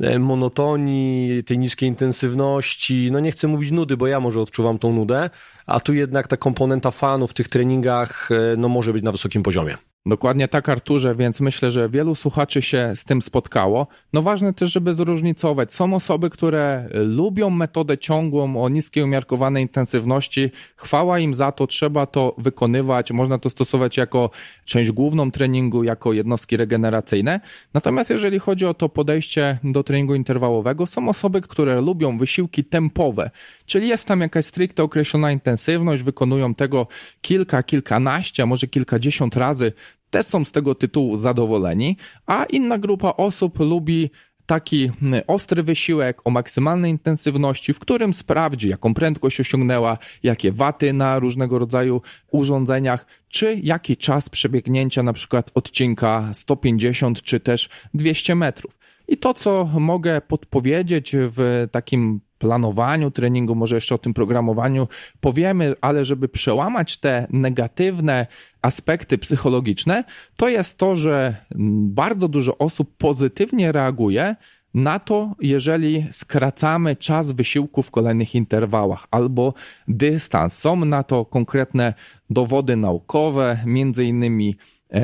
e, 0.00 0.18
monotonii, 0.18 1.44
tej 1.44 1.58
niskiej 1.58 1.88
intensywności, 1.88 3.08
no 3.12 3.20
nie 3.20 3.32
chcę 3.32 3.48
mówić 3.48 3.70
nudy, 3.70 3.96
bo 3.96 4.06
ja 4.06 4.20
może 4.20 4.40
odczuwam 4.40 4.78
tą 4.78 4.92
nudę, 4.92 5.30
a 5.66 5.80
tu 5.80 5.94
jednak 5.94 6.28
ta 6.28 6.36
komponenta 6.36 6.90
fanu 6.90 7.26
w 7.26 7.34
tych 7.34 7.48
treningach, 7.48 8.28
e, 8.30 8.56
no 8.56 8.68
może 8.68 8.92
być 8.92 9.04
na 9.04 9.12
wysokim 9.12 9.42
poziomie. 9.42 9.76
Dokładnie 10.06 10.48
tak, 10.48 10.68
Arturze, 10.68 11.14
więc 11.14 11.40
myślę, 11.40 11.70
że 11.70 11.88
wielu 11.88 12.14
słuchaczy 12.14 12.62
się 12.62 12.92
z 12.94 13.04
tym 13.04 13.22
spotkało. 13.22 13.86
No 14.12 14.22
ważne 14.22 14.54
też, 14.54 14.72
żeby 14.72 14.94
zróżnicować. 14.94 15.74
Są 15.74 15.94
osoby, 15.94 16.30
które 16.30 16.88
lubią 16.92 17.50
metodę 17.50 17.98
ciągłą 17.98 18.62
o 18.62 18.68
niskiej 18.68 19.04
umiarkowanej 19.04 19.62
intensywności. 19.62 20.50
Chwała 20.76 21.18
im 21.18 21.34
za 21.34 21.52
to, 21.52 21.66
trzeba 21.66 22.06
to 22.06 22.34
wykonywać. 22.38 23.12
Można 23.12 23.38
to 23.38 23.50
stosować 23.50 23.96
jako 23.96 24.30
część 24.64 24.90
główną 24.90 25.30
treningu, 25.30 25.84
jako 25.84 26.12
jednostki 26.12 26.56
regeneracyjne. 26.56 27.40
Natomiast 27.74 28.10
jeżeli 28.10 28.38
chodzi 28.38 28.66
o 28.66 28.74
to 28.74 28.88
podejście 28.88 29.58
do 29.64 29.84
treningu 29.84 30.14
interwałowego, 30.14 30.86
są 30.86 31.08
osoby, 31.08 31.40
które 31.40 31.80
lubią 31.80 32.18
wysiłki 32.18 32.64
tempowe, 32.64 33.30
czyli 33.66 33.88
jest 33.88 34.08
tam 34.08 34.20
jakaś 34.20 34.44
stricte 34.44 34.82
określona 34.82 35.32
intensywność, 35.32 36.02
wykonują 36.02 36.54
tego 36.54 36.86
kilka, 37.20 37.62
kilkanaście, 37.62 38.42
a 38.42 38.46
może 38.46 38.66
kilkadziesiąt 38.66 39.36
razy 39.36 39.72
też 40.10 40.26
są 40.26 40.44
z 40.44 40.52
tego 40.52 40.74
tytułu 40.74 41.16
zadowoleni, 41.16 41.96
a 42.26 42.44
inna 42.44 42.78
grupa 42.78 43.08
osób 43.16 43.58
lubi 43.60 44.10
taki 44.46 44.90
ostry 45.26 45.62
wysiłek 45.62 46.20
o 46.24 46.30
maksymalnej 46.30 46.90
intensywności, 46.90 47.74
w 47.74 47.78
którym 47.78 48.14
sprawdzi, 48.14 48.68
jaką 48.68 48.94
prędkość 48.94 49.40
osiągnęła, 49.40 49.98
jakie 50.22 50.52
waty 50.52 50.92
na 50.92 51.18
różnego 51.18 51.58
rodzaju 51.58 52.02
urządzeniach, 52.30 53.06
czy 53.28 53.60
jaki 53.62 53.96
czas 53.96 54.28
przebiegnięcia 54.28 55.02
na 55.02 55.12
przykład 55.12 55.50
odcinka 55.54 56.30
150 56.34 57.22
czy 57.22 57.40
też 57.40 57.68
200 57.94 58.34
metrów. 58.34 58.78
I 59.08 59.16
to, 59.16 59.34
co 59.34 59.68
mogę 59.78 60.20
podpowiedzieć 60.20 61.16
w 61.18 61.68
takim 61.70 62.20
planowaniu 62.38 63.10
treningu, 63.10 63.54
może 63.54 63.74
jeszcze 63.74 63.94
o 63.94 63.98
tym 63.98 64.14
programowaniu 64.14 64.88
powiemy, 65.20 65.74
ale 65.80 66.04
żeby 66.04 66.28
przełamać 66.28 66.96
te 66.96 67.26
negatywne 67.30 68.26
aspekty 68.62 69.18
psychologiczne, 69.18 70.04
to 70.36 70.48
jest 70.48 70.78
to, 70.78 70.96
że 70.96 71.36
bardzo 71.78 72.28
dużo 72.28 72.58
osób 72.58 72.96
pozytywnie 72.96 73.72
reaguje 73.72 74.36
na 74.74 74.98
to, 74.98 75.34
jeżeli 75.40 76.06
skracamy 76.10 76.96
czas 76.96 77.30
wysiłku 77.30 77.82
w 77.82 77.90
kolejnych 77.90 78.34
interwałach 78.34 79.06
albo 79.10 79.54
dystans. 79.88 80.58
Są 80.58 80.84
na 80.84 81.02
to 81.02 81.24
konkretne 81.24 81.94
dowody 82.30 82.76
naukowe, 82.76 83.58
między 83.66 84.04
innymi 84.04 84.56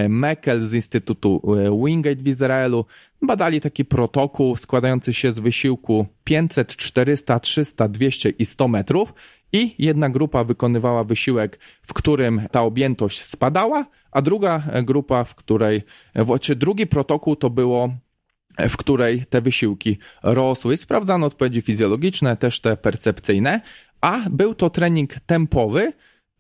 Mekel 0.09 0.69
z 0.69 0.75
Instytutu 0.75 1.43
e, 1.55 1.87
Wingate 1.87 2.23
w 2.23 2.29
Izraelu 2.29 2.85
badali 3.23 3.61
taki 3.61 3.85
protokół 3.85 4.57
składający 4.57 5.15
się 5.15 5.33
z 5.33 5.39
wysiłku 5.39 6.07
500, 6.25 6.77
400, 6.77 7.41
300, 7.41 7.89
200 7.89 8.31
i 8.31 8.45
100 8.45 8.69
metrów 8.69 9.15
i 9.53 9.75
jedna 9.79 10.11
grupa 10.11 10.45
wykonywała 10.45 11.05
wysiłek, 11.05 11.59
w 11.83 11.93
którym 11.93 12.43
ta 12.51 12.63
objętość 12.63 13.23
spadała, 13.23 13.87
a 14.13 14.23
druga 14.23 14.63
grupa, 14.83 15.25
w 15.25 15.35
której, 15.35 15.83
czy 16.41 16.57
drugi 16.57 16.87
protokół 16.87 17.37
to 17.37 17.51
było 17.51 17.91
w 18.69 18.77
której 18.77 19.27
te 19.27 19.41
wysiłki 19.41 19.99
rosły. 20.23 20.77
Sprawdzano 20.77 21.27
odpowiedzi 21.27 21.61
fizjologiczne, 21.61 22.37
też 22.37 22.61
te 22.61 22.77
percepcyjne, 22.77 23.61
a 24.01 24.19
był 24.31 24.55
to 24.55 24.71
trening 24.71 25.15
tempowy, 25.27 25.93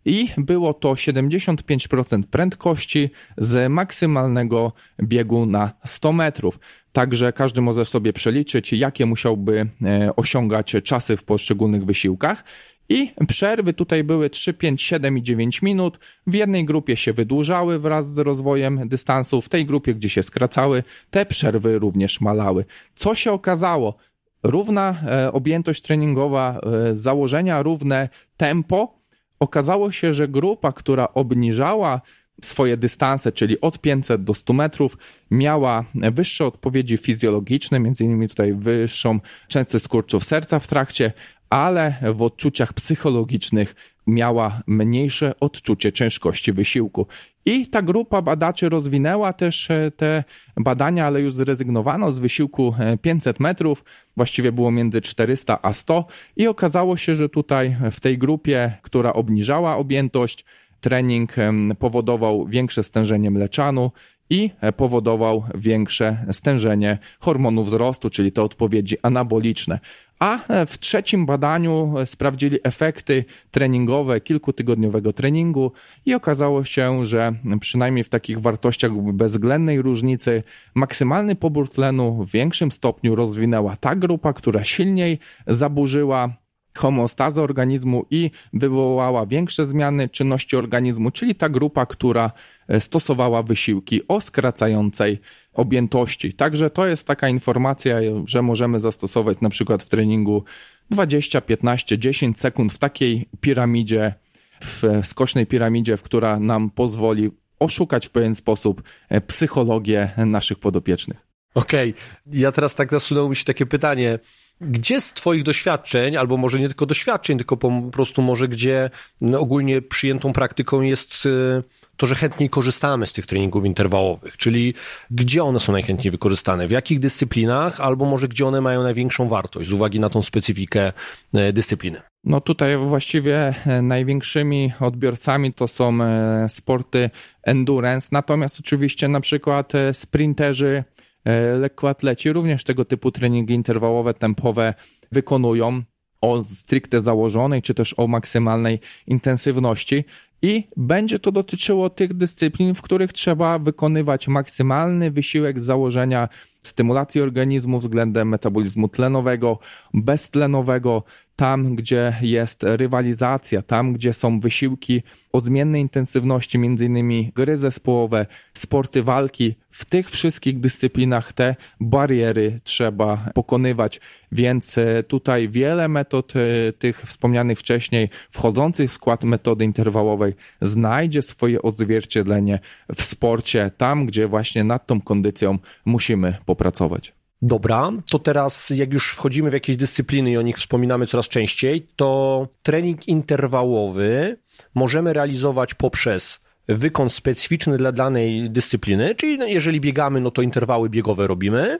i 0.04 0.28
było 0.38 0.74
to 0.74 0.92
75% 0.92 2.22
prędkości 2.22 3.10
z 3.38 3.72
maksymalnego 3.72 4.72
biegu 5.02 5.46
na 5.46 5.72
100 5.84 6.12
metrów. 6.12 6.60
Także 6.92 7.32
każdy 7.32 7.60
może 7.60 7.84
sobie 7.84 8.12
przeliczyć, 8.12 8.72
jakie 8.72 9.06
musiałby 9.06 9.68
e, 9.82 10.16
osiągać 10.16 10.76
czasy 10.84 11.16
w 11.16 11.24
poszczególnych 11.24 11.84
wysiłkach. 11.84 12.44
I 12.88 13.12
przerwy 13.28 13.72
tutaj 13.72 14.04
były 14.04 14.30
3, 14.30 14.54
5, 14.54 14.82
7 14.82 15.18
i 15.18 15.22
9 15.22 15.62
minut. 15.62 15.98
W 16.26 16.34
jednej 16.34 16.64
grupie 16.64 16.96
się 16.96 17.12
wydłużały 17.12 17.78
wraz 17.78 18.14
z 18.14 18.18
rozwojem 18.18 18.88
dystansu, 18.88 19.40
w 19.40 19.48
tej 19.48 19.66
grupie, 19.66 19.94
gdzie 19.94 20.08
się 20.08 20.22
skracały, 20.22 20.82
te 21.10 21.26
przerwy 21.26 21.78
również 21.78 22.20
malały. 22.20 22.64
Co 22.94 23.14
się 23.14 23.32
okazało? 23.32 23.96
Równa 24.42 25.02
e, 25.06 25.32
objętość 25.32 25.82
treningowa, 25.82 26.60
e, 26.90 26.94
założenia 26.94 27.62
równe 27.62 28.08
tempo, 28.36 28.99
okazało 29.40 29.92
się, 29.92 30.14
że 30.14 30.28
grupa, 30.28 30.72
która 30.72 31.08
obniżała 31.14 32.00
swoje 32.42 32.76
dystanse, 32.76 33.32
czyli 33.32 33.60
od 33.60 33.78
500 33.78 34.24
do 34.24 34.34
100 34.34 34.52
metrów, 34.52 34.98
miała 35.30 35.84
wyższe 35.94 36.46
odpowiedzi 36.46 36.96
fizjologiczne, 36.96 37.80
między 37.80 38.04
innymi 38.04 38.28
tutaj 38.28 38.54
wyższą 38.54 39.20
częstość 39.48 39.84
skurczów 39.84 40.24
serca 40.24 40.58
w 40.58 40.66
trakcie, 40.66 41.12
ale 41.50 41.94
w 42.14 42.22
odczuciach 42.22 42.72
psychologicznych 42.72 43.74
miała 44.10 44.62
mniejsze 44.66 45.32
odczucie 45.40 45.92
ciężkości 45.92 46.52
wysiłku. 46.52 47.06
I 47.46 47.66
ta 47.66 47.82
grupa 47.82 48.22
badaczy 48.22 48.68
rozwinęła 48.68 49.32
też 49.32 49.70
e, 49.70 49.90
te 49.90 50.24
badania, 50.56 51.06
ale 51.06 51.20
już 51.20 51.34
zrezygnowano 51.34 52.12
z 52.12 52.18
wysiłku 52.18 52.74
500 53.02 53.40
e, 53.40 53.42
metrów, 53.42 53.84
właściwie 54.16 54.52
było 54.52 54.70
między 54.70 55.00
400 55.00 55.62
a 55.62 55.72
100 55.72 56.06
i 56.36 56.48
okazało 56.48 56.96
się, 56.96 57.16
że 57.16 57.28
tutaj 57.28 57.76
w 57.90 58.00
tej 58.00 58.18
grupie, 58.18 58.72
która 58.82 59.12
obniżała 59.12 59.76
objętość, 59.76 60.44
trening 60.80 61.34
powodował 61.78 62.46
większe 62.46 62.82
stężenie 62.82 63.30
mleczanu 63.30 63.90
i 64.30 64.50
powodował 64.76 65.44
większe 65.54 66.26
stężenie 66.32 66.98
hormonów 67.20 67.66
wzrostu, 67.66 68.10
czyli 68.10 68.32
te 68.32 68.42
odpowiedzi 68.42 68.96
anaboliczne. 69.02 69.78
A 70.20 70.38
w 70.66 70.78
trzecim 70.78 71.26
badaniu 71.26 71.94
sprawdzili 72.04 72.58
efekty 72.64 73.24
treningowe 73.50 74.20
kilkutygodniowego 74.20 75.12
treningu 75.12 75.72
i 76.06 76.14
okazało 76.14 76.64
się, 76.64 77.06
że 77.06 77.32
przynajmniej 77.60 78.04
w 78.04 78.08
takich 78.08 78.40
wartościach 78.40 78.92
bezwzględnej 78.92 79.82
różnicy 79.82 80.42
maksymalny 80.74 81.36
pobór 81.36 81.70
tlenu 81.70 82.24
w 82.24 82.30
większym 82.30 82.72
stopniu 82.72 83.14
rozwinęła 83.14 83.76
ta 83.76 83.96
grupa, 83.96 84.32
która 84.32 84.64
silniej 84.64 85.18
zaburzyła 85.46 86.34
homostazę 86.78 87.42
organizmu 87.42 88.06
i 88.10 88.30
wywołała 88.52 89.26
większe 89.26 89.66
zmiany 89.66 90.08
czynności 90.08 90.56
organizmu, 90.56 91.10
czyli 91.10 91.34
ta 91.34 91.48
grupa, 91.48 91.86
która 91.86 92.32
e, 92.68 92.80
stosowała 92.80 93.42
wysiłki 93.42 94.08
o 94.08 94.20
skracającej 94.20 95.20
objętości. 95.54 96.32
Także 96.32 96.70
to 96.70 96.86
jest 96.86 97.06
taka 97.06 97.28
informacja, 97.28 97.96
że 98.26 98.42
możemy 98.42 98.80
zastosować 98.80 99.40
na 99.40 99.50
przykład 99.50 99.82
w 99.82 99.88
treningu 99.88 100.44
20, 100.90 101.40
15, 101.40 101.98
10 101.98 102.40
sekund 102.40 102.72
w 102.72 102.78
takiej 102.78 103.28
piramidzie, 103.40 104.14
w 104.60 104.82
skocznej 105.02 105.46
piramidzie, 105.46 105.96
w 105.96 106.02
która 106.02 106.40
nam 106.40 106.70
pozwoli 106.70 107.30
oszukać 107.58 108.06
w 108.06 108.10
pewien 108.10 108.34
sposób 108.34 108.82
e, 109.08 109.20
psychologię 109.20 110.10
naszych 110.16 110.58
podopiecznych. 110.58 111.26
Okej, 111.54 111.90
okay. 111.90 112.40
ja 112.40 112.52
teraz 112.52 112.74
tak 112.74 112.92
nasunęło 112.92 113.28
mi 113.28 113.36
się 113.36 113.44
takie 113.44 113.66
pytanie. 113.66 114.18
Gdzie 114.60 115.00
z 115.00 115.12
Twoich 115.12 115.42
doświadczeń, 115.42 116.16
albo 116.16 116.36
może 116.36 116.60
nie 116.60 116.68
tylko 116.68 116.86
doświadczeń, 116.86 117.38
tylko 117.38 117.56
po 117.56 117.82
prostu 117.92 118.22
może 118.22 118.48
gdzie 118.48 118.90
ogólnie 119.38 119.82
przyjętą 119.82 120.32
praktyką 120.32 120.80
jest 120.80 121.26
y, 121.26 121.62
to, 122.00 122.06
że 122.06 122.14
chętniej 122.14 122.50
korzystamy 122.50 123.06
z 123.06 123.12
tych 123.12 123.26
treningów 123.26 123.64
interwałowych, 123.64 124.36
czyli 124.36 124.74
gdzie 125.10 125.44
one 125.44 125.60
są 125.60 125.72
najchętniej 125.72 126.10
wykorzystane, 126.10 126.68
w 126.68 126.70
jakich 126.70 127.00
dyscyplinach, 127.00 127.80
albo 127.80 128.04
może 128.04 128.28
gdzie 128.28 128.46
one 128.46 128.60
mają 128.60 128.82
największą 128.82 129.28
wartość 129.28 129.68
z 129.68 129.72
uwagi 129.72 130.00
na 130.00 130.10
tą 130.10 130.22
specyfikę 130.22 130.92
y, 131.34 131.52
dyscypliny? 131.52 132.02
No 132.24 132.40
tutaj 132.40 132.76
właściwie 132.76 133.54
e, 133.66 133.82
największymi 133.82 134.72
odbiorcami 134.80 135.52
to 135.52 135.68
są 135.68 136.02
e, 136.02 136.46
sporty 136.48 137.10
endurance, 137.42 138.08
natomiast 138.12 138.60
oczywiście 138.60 139.08
na 139.08 139.20
przykład 139.20 139.74
e, 139.74 139.94
sprinterzy 139.94 140.84
E, 141.24 141.56
lekkoatleci 141.56 142.32
również 142.32 142.64
tego 142.64 142.84
typu 142.84 143.12
treningi 143.12 143.54
interwałowe, 143.54 144.14
tempowe 144.14 144.74
wykonują 145.12 145.82
o 146.20 146.42
stricte 146.42 147.00
założonej, 147.00 147.62
czy 147.62 147.74
też 147.74 147.94
o 147.98 148.06
maksymalnej 148.06 148.80
intensywności. 149.06 150.04
I 150.42 150.68
będzie 150.76 151.18
to 151.18 151.32
dotyczyło 151.32 151.90
tych 151.90 152.14
dyscyplin, 152.14 152.74
w 152.74 152.82
których 152.82 153.12
trzeba 153.12 153.58
wykonywać 153.58 154.28
maksymalny 154.28 155.10
wysiłek 155.10 155.60
założenia 155.60 156.28
stymulacji 156.62 157.20
organizmu 157.20 157.78
względem 157.78 158.28
metabolizmu 158.28 158.88
tlenowego, 158.88 159.58
beztlenowego, 159.94 161.02
tam 161.40 161.76
gdzie 161.76 162.12
jest 162.22 162.62
rywalizacja, 162.62 163.62
tam 163.62 163.92
gdzie 163.92 164.12
są 164.12 164.40
wysiłki 164.40 165.02
o 165.32 165.40
zmiennej 165.40 165.82
intensywności, 165.82 166.58
między 166.58 166.84
innymi 166.86 167.32
gry 167.34 167.56
zespołowe, 167.56 168.26
sporty 168.52 169.02
walki, 169.02 169.54
w 169.70 169.84
tych 169.84 170.10
wszystkich 170.10 170.60
dyscyplinach 170.60 171.32
te 171.32 171.56
bariery 171.80 172.60
trzeba 172.64 173.30
pokonywać, 173.34 174.00
więc 174.32 174.78
e, 174.78 175.02
tutaj 175.02 175.48
wiele 175.48 175.88
metod 175.88 176.32
e, 176.36 176.72
tych 176.72 177.02
wspomnianych 177.02 177.58
wcześniej, 177.58 178.08
wchodzących 178.30 178.90
w 178.90 178.94
skład 178.94 179.24
metody 179.24 179.64
interwałowej, 179.64 180.34
znajdzie 180.60 181.22
swoje 181.22 181.62
odzwierciedlenie 181.62 182.58
w 182.94 183.02
sporcie, 183.02 183.70
tam 183.76 184.06
gdzie 184.06 184.28
właśnie 184.28 184.64
nad 184.64 184.86
tą 184.86 185.00
kondycją 185.00 185.58
musimy 185.84 186.36
popracować. 186.44 187.19
Dobra, 187.42 187.90
to 188.10 188.18
teraz 188.18 188.70
jak 188.70 188.92
już 188.92 189.12
wchodzimy 189.12 189.50
w 189.50 189.52
jakieś 189.52 189.76
dyscypliny 189.76 190.30
i 190.30 190.36
o 190.36 190.42
nich 190.42 190.56
wspominamy 190.56 191.06
coraz 191.06 191.28
częściej, 191.28 191.88
to 191.96 192.48
trening 192.62 193.08
interwałowy 193.08 194.36
możemy 194.74 195.12
realizować 195.12 195.74
poprzez 195.74 196.44
wykon 196.74 197.08
specyficzny 197.08 197.78
dla 197.78 197.92
danej 197.92 198.50
dyscypliny, 198.50 199.14
czyli 199.14 199.38
no, 199.38 199.46
jeżeli 199.46 199.80
biegamy, 199.80 200.20
no 200.20 200.30
to 200.30 200.42
interwały 200.42 200.88
biegowe 200.88 201.26
robimy, 201.26 201.78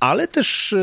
ale 0.00 0.28
też 0.28 0.74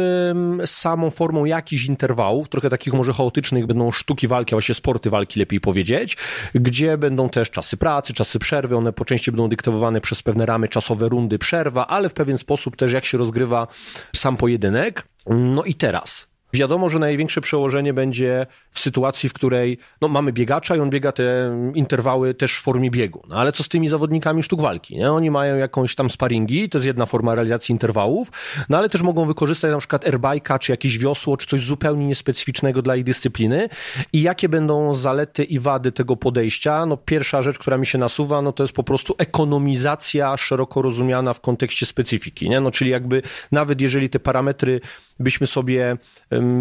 samą 0.65 1.11
formą 1.11 1.45
jakichś 1.45 1.85
interwałów, 1.85 2.49
trochę 2.49 2.69
takich 2.69 2.93
może 2.93 3.13
chaotycznych, 3.13 3.65
będą 3.65 3.91
sztuki 3.91 4.27
walki, 4.27 4.53
a 4.53 4.55
właśnie 4.55 4.75
sporty 4.75 5.09
walki 5.09 5.39
lepiej 5.39 5.61
powiedzieć, 5.61 6.17
gdzie 6.55 6.97
będą 6.97 7.29
też 7.29 7.51
czasy 7.51 7.77
pracy, 7.77 8.13
czasy 8.13 8.39
przerwy, 8.39 8.77
one 8.77 8.93
po 8.93 9.05
części 9.05 9.31
będą 9.31 9.49
dyktowane 9.49 10.01
przez 10.01 10.23
pewne 10.23 10.45
ramy 10.45 10.67
czasowe, 10.67 11.09
rundy, 11.09 11.39
przerwa, 11.39 11.87
ale 11.87 12.09
w 12.09 12.13
pewien 12.13 12.37
sposób 12.37 12.75
też 12.75 12.93
jak 12.93 13.05
się 13.05 13.17
rozgrywa 13.17 13.67
sam 14.15 14.37
pojedynek. 14.37 15.03
No 15.29 15.63
i 15.63 15.73
teraz 15.73 16.26
Wiadomo, 16.53 16.89
że 16.89 16.99
największe 16.99 17.41
przełożenie 17.41 17.93
będzie 17.93 18.47
w 18.71 18.79
sytuacji, 18.79 19.29
w 19.29 19.33
której 19.33 19.77
no, 20.01 20.07
mamy 20.07 20.33
biegacza 20.33 20.75
i 20.75 20.79
on 20.79 20.89
biega 20.89 21.11
te 21.11 21.51
interwały 21.75 22.33
też 22.33 22.57
w 22.57 22.61
formie 22.61 22.91
biegu. 22.91 23.23
No 23.29 23.35
ale 23.35 23.51
co 23.51 23.63
z 23.63 23.69
tymi 23.69 23.89
zawodnikami 23.89 24.43
sztuk 24.43 24.61
walki? 24.61 24.97
Nie? 24.97 25.11
Oni 25.11 25.31
mają 25.31 25.57
jakąś 25.57 25.95
tam 25.95 26.09
sparingi, 26.09 26.69
to 26.69 26.77
jest 26.77 26.85
jedna 26.85 27.05
forma 27.05 27.35
realizacji 27.35 27.73
interwałów, 27.73 28.31
no 28.69 28.77
ale 28.77 28.89
też 28.89 29.01
mogą 29.01 29.25
wykorzystać 29.25 29.71
na 29.71 29.77
przykład 29.77 30.05
airbike'a, 30.05 30.59
czy 30.59 30.71
jakieś 30.71 30.97
wiosło, 30.97 31.37
czy 31.37 31.47
coś 31.47 31.61
zupełnie 31.61 32.07
niespecyficznego 32.07 32.81
dla 32.81 32.95
ich 32.95 33.03
dyscypliny. 33.03 33.69
I 34.13 34.21
jakie 34.21 34.49
będą 34.49 34.93
zalety 34.93 35.43
i 35.43 35.59
wady 35.59 35.91
tego 35.91 36.15
podejścia? 36.15 36.85
No 36.85 36.97
pierwsza 36.97 37.41
rzecz, 37.41 37.59
która 37.59 37.77
mi 37.77 37.85
się 37.85 37.97
nasuwa, 37.97 38.41
no 38.41 38.51
to 38.51 38.63
jest 38.63 38.73
po 38.73 38.83
prostu 38.83 39.15
ekonomizacja 39.17 40.37
szeroko 40.37 40.81
rozumiana 40.81 41.33
w 41.33 41.41
kontekście 41.41 41.85
specyfiki. 41.85 42.49
Nie? 42.49 42.59
No 42.59 42.71
czyli 42.71 42.91
jakby 42.91 43.21
nawet 43.51 43.81
jeżeli 43.81 44.09
te 44.09 44.19
parametry 44.19 44.81
byśmy 45.19 45.47
sobie 45.47 45.97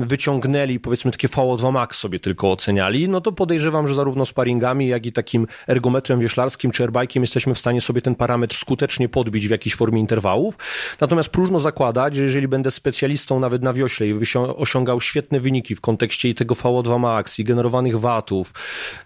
wyciągnęli, 0.01 0.81
powiedzmy 0.81 1.11
takie 1.11 1.29
VO2 1.29 1.73
max 1.73 1.99
sobie 1.99 2.21
tylko 2.21 2.53
oceniali, 2.53 3.09
no 3.09 3.21
to 3.21 3.33
podejrzewam, 3.33 3.89
że 3.89 3.95
zarówno 3.95 4.27
sparingami, 4.27 4.89
jak 4.89 5.07
i 5.07 5.13
takim 5.13 5.47
ergometrem 5.69 6.21
wieślarskim 6.21 6.71
czy 6.71 6.85
airbike'iem 6.85 7.21
jesteśmy 7.21 7.55
w 7.55 7.59
stanie 7.59 7.81
sobie 7.81 8.03
ten 8.03 8.15
parametr 8.15 8.57
skutecznie 8.57 9.09
podbić 9.09 9.49
w 9.49 9.51
jakiejś 9.51 9.75
formie 9.75 10.01
interwałów. 10.01 10.59
Natomiast 11.01 11.29
próżno 11.29 11.61
zakładać, 11.61 12.17
że 12.17 12.23
jeżeli 12.23 12.49
będę 12.49 12.71
specjalistą 12.71 13.41
nawet 13.41 13.63
na 13.63 13.73
wiośle 13.73 14.07
i 14.07 14.15
osiągał 14.57 15.01
świetne 15.01 15.41
wyniki 15.41 15.75
w 15.75 15.81
kontekście 15.81 16.29
i 16.29 16.35
tego 16.35 16.55
VO2 16.55 16.99
max 16.99 17.39
i 17.39 17.45
generowanych 17.45 18.01
watów, 18.01 18.53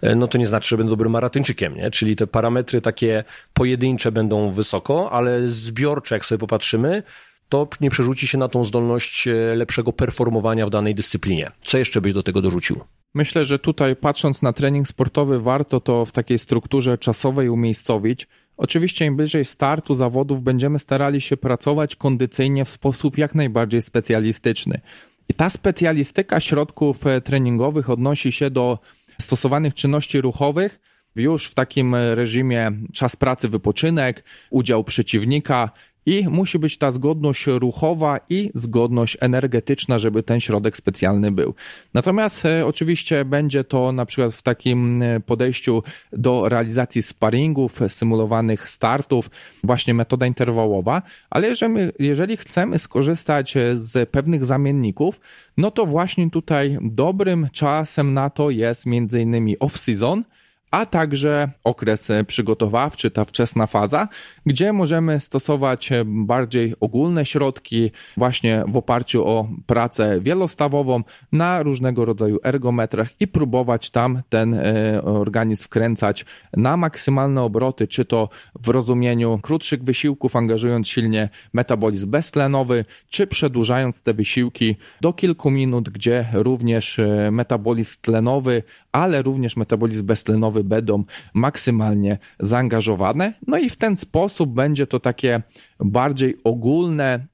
e, 0.02 0.14
no 0.14 0.28
to 0.28 0.38
nie 0.38 0.46
znaczy, 0.46 0.68
że 0.68 0.76
będę 0.76 0.90
dobrym 0.90 1.12
maratończykiem, 1.12 1.74
nie? 1.74 1.90
Czyli 1.90 2.16
te 2.16 2.26
parametry 2.26 2.80
takie 2.80 3.24
pojedyncze 3.54 4.12
będą 4.12 4.52
wysoko, 4.52 5.12
ale 5.12 5.48
zbiorcze, 5.48 6.14
jak 6.14 6.26
sobie 6.26 6.38
popatrzymy, 6.38 7.02
to 7.50 7.68
nie 7.80 7.90
przerzuci 7.90 8.26
się 8.26 8.38
na 8.38 8.48
tą 8.48 8.64
zdolność 8.64 9.28
e, 9.28 9.32
lepszego 9.56 9.92
performowania 9.92 10.66
w 10.66 10.70
danej 10.70 10.94
dyscyplinie. 10.94 11.50
Co 11.64 11.78
jeszcze 11.78 12.00
byś 12.00 12.12
do 12.12 12.22
tego 12.22 12.42
dorzucił? 12.42 12.80
Myślę, 13.14 13.44
że 13.44 13.58
tutaj 13.58 13.96
patrząc 13.96 14.42
na 14.42 14.52
trening 14.52 14.88
sportowy, 14.88 15.40
warto 15.40 15.80
to 15.80 16.04
w 16.04 16.12
takiej 16.12 16.38
strukturze 16.38 16.98
czasowej 16.98 17.48
umiejscowić. 17.48 18.28
Oczywiście 18.56 19.04
im 19.04 19.16
bliżej 19.16 19.44
startu 19.44 19.94
zawodów 19.94 20.42
będziemy 20.42 20.78
starali 20.78 21.20
się 21.20 21.36
pracować 21.36 21.96
kondycyjnie 21.96 22.64
w 22.64 22.68
sposób 22.68 23.18
jak 23.18 23.34
najbardziej 23.34 23.82
specjalistyczny. 23.82 24.80
I 25.28 25.34
ta 25.34 25.50
specjalistyka 25.50 26.40
środków 26.40 27.06
e, 27.06 27.20
treningowych 27.20 27.90
odnosi 27.90 28.32
się 28.32 28.50
do 28.50 28.78
stosowanych 29.18 29.74
czynności 29.74 30.20
ruchowych 30.20 30.80
już 31.16 31.46
w 31.46 31.54
takim 31.54 31.94
reżimie 31.94 32.72
czas 32.92 33.16
pracy, 33.16 33.48
wypoczynek, 33.48 34.24
udział 34.50 34.84
przeciwnika, 34.84 35.70
i 36.06 36.28
musi 36.28 36.58
być 36.58 36.78
ta 36.78 36.92
zgodność 36.92 37.46
ruchowa 37.46 38.20
i 38.28 38.50
zgodność 38.54 39.16
energetyczna, 39.20 39.98
żeby 39.98 40.22
ten 40.22 40.40
środek 40.40 40.76
specjalny 40.76 41.32
był. 41.32 41.54
Natomiast 41.94 42.46
e, 42.46 42.66
oczywiście 42.66 43.24
będzie 43.24 43.64
to 43.64 43.92
na 43.92 44.06
przykład 44.06 44.34
w 44.34 44.42
takim 44.42 45.02
e, 45.02 45.20
podejściu 45.20 45.82
do 46.12 46.48
realizacji 46.48 47.02
sparingów, 47.02 47.80
symulowanych 47.88 48.68
startów, 48.68 49.30
właśnie 49.64 49.94
metoda 49.94 50.26
interwałowa, 50.26 51.02
ale 51.30 51.48
jeżeli, 51.48 51.74
jeżeli 51.98 52.36
chcemy 52.36 52.78
skorzystać 52.78 53.56
e, 53.56 53.76
z 53.76 54.10
pewnych 54.10 54.44
zamienników, 54.44 55.20
no 55.56 55.70
to 55.70 55.86
właśnie 55.86 56.30
tutaj 56.30 56.78
dobrym 56.82 57.48
czasem 57.52 58.14
na 58.14 58.30
to 58.30 58.50
jest 58.50 58.86
między 58.86 59.20
innymi 59.20 59.58
off-season, 59.58 60.22
a 60.70 60.86
także 60.86 61.50
okres 61.64 62.08
przygotowawczy, 62.26 63.10
ta 63.10 63.24
wczesna 63.24 63.66
faza, 63.66 64.08
gdzie 64.46 64.72
możemy 64.72 65.20
stosować 65.20 65.90
bardziej 66.06 66.74
ogólne 66.80 67.26
środki 67.26 67.90
właśnie 68.16 68.64
w 68.68 68.76
oparciu 68.76 69.26
o 69.26 69.48
pracę 69.66 70.20
wielostawową 70.20 71.02
na 71.32 71.62
różnego 71.62 72.04
rodzaju 72.04 72.38
ergometrach 72.44 73.20
i 73.20 73.28
próbować 73.28 73.90
tam 73.90 74.22
ten 74.28 74.54
e, 74.54 75.02
organizm 75.02 75.64
wkręcać 75.64 76.24
na 76.56 76.76
maksymalne 76.76 77.42
obroty, 77.42 77.88
czy 77.88 78.04
to 78.04 78.28
w 78.62 78.68
rozumieniu 78.68 79.38
krótszych 79.42 79.84
wysiłków, 79.84 80.36
angażując 80.36 80.88
silnie 80.88 81.28
metabolizm 81.52 82.10
beztlenowy, 82.10 82.84
czy 83.10 83.26
przedłużając 83.26 84.02
te 84.02 84.14
wysiłki 84.14 84.76
do 85.00 85.12
kilku 85.12 85.50
minut, 85.50 85.90
gdzie 85.90 86.26
również 86.32 86.98
e, 86.98 87.30
metabolizm 87.30 87.96
tlenowy, 88.00 88.62
ale 88.92 89.22
również 89.22 89.56
metabolizm 89.56 90.06
beztlenowy 90.06 90.59
będą 90.64 91.04
maksymalnie 91.34 92.18
zaangażowane. 92.40 93.32
No 93.46 93.58
i 93.58 93.70
w 93.70 93.76
ten 93.76 93.96
sposób 93.96 94.50
będzie 94.50 94.86
to 94.86 95.00
takie 95.00 95.42
bardziej 95.80 96.36
ogólne, 96.44 97.26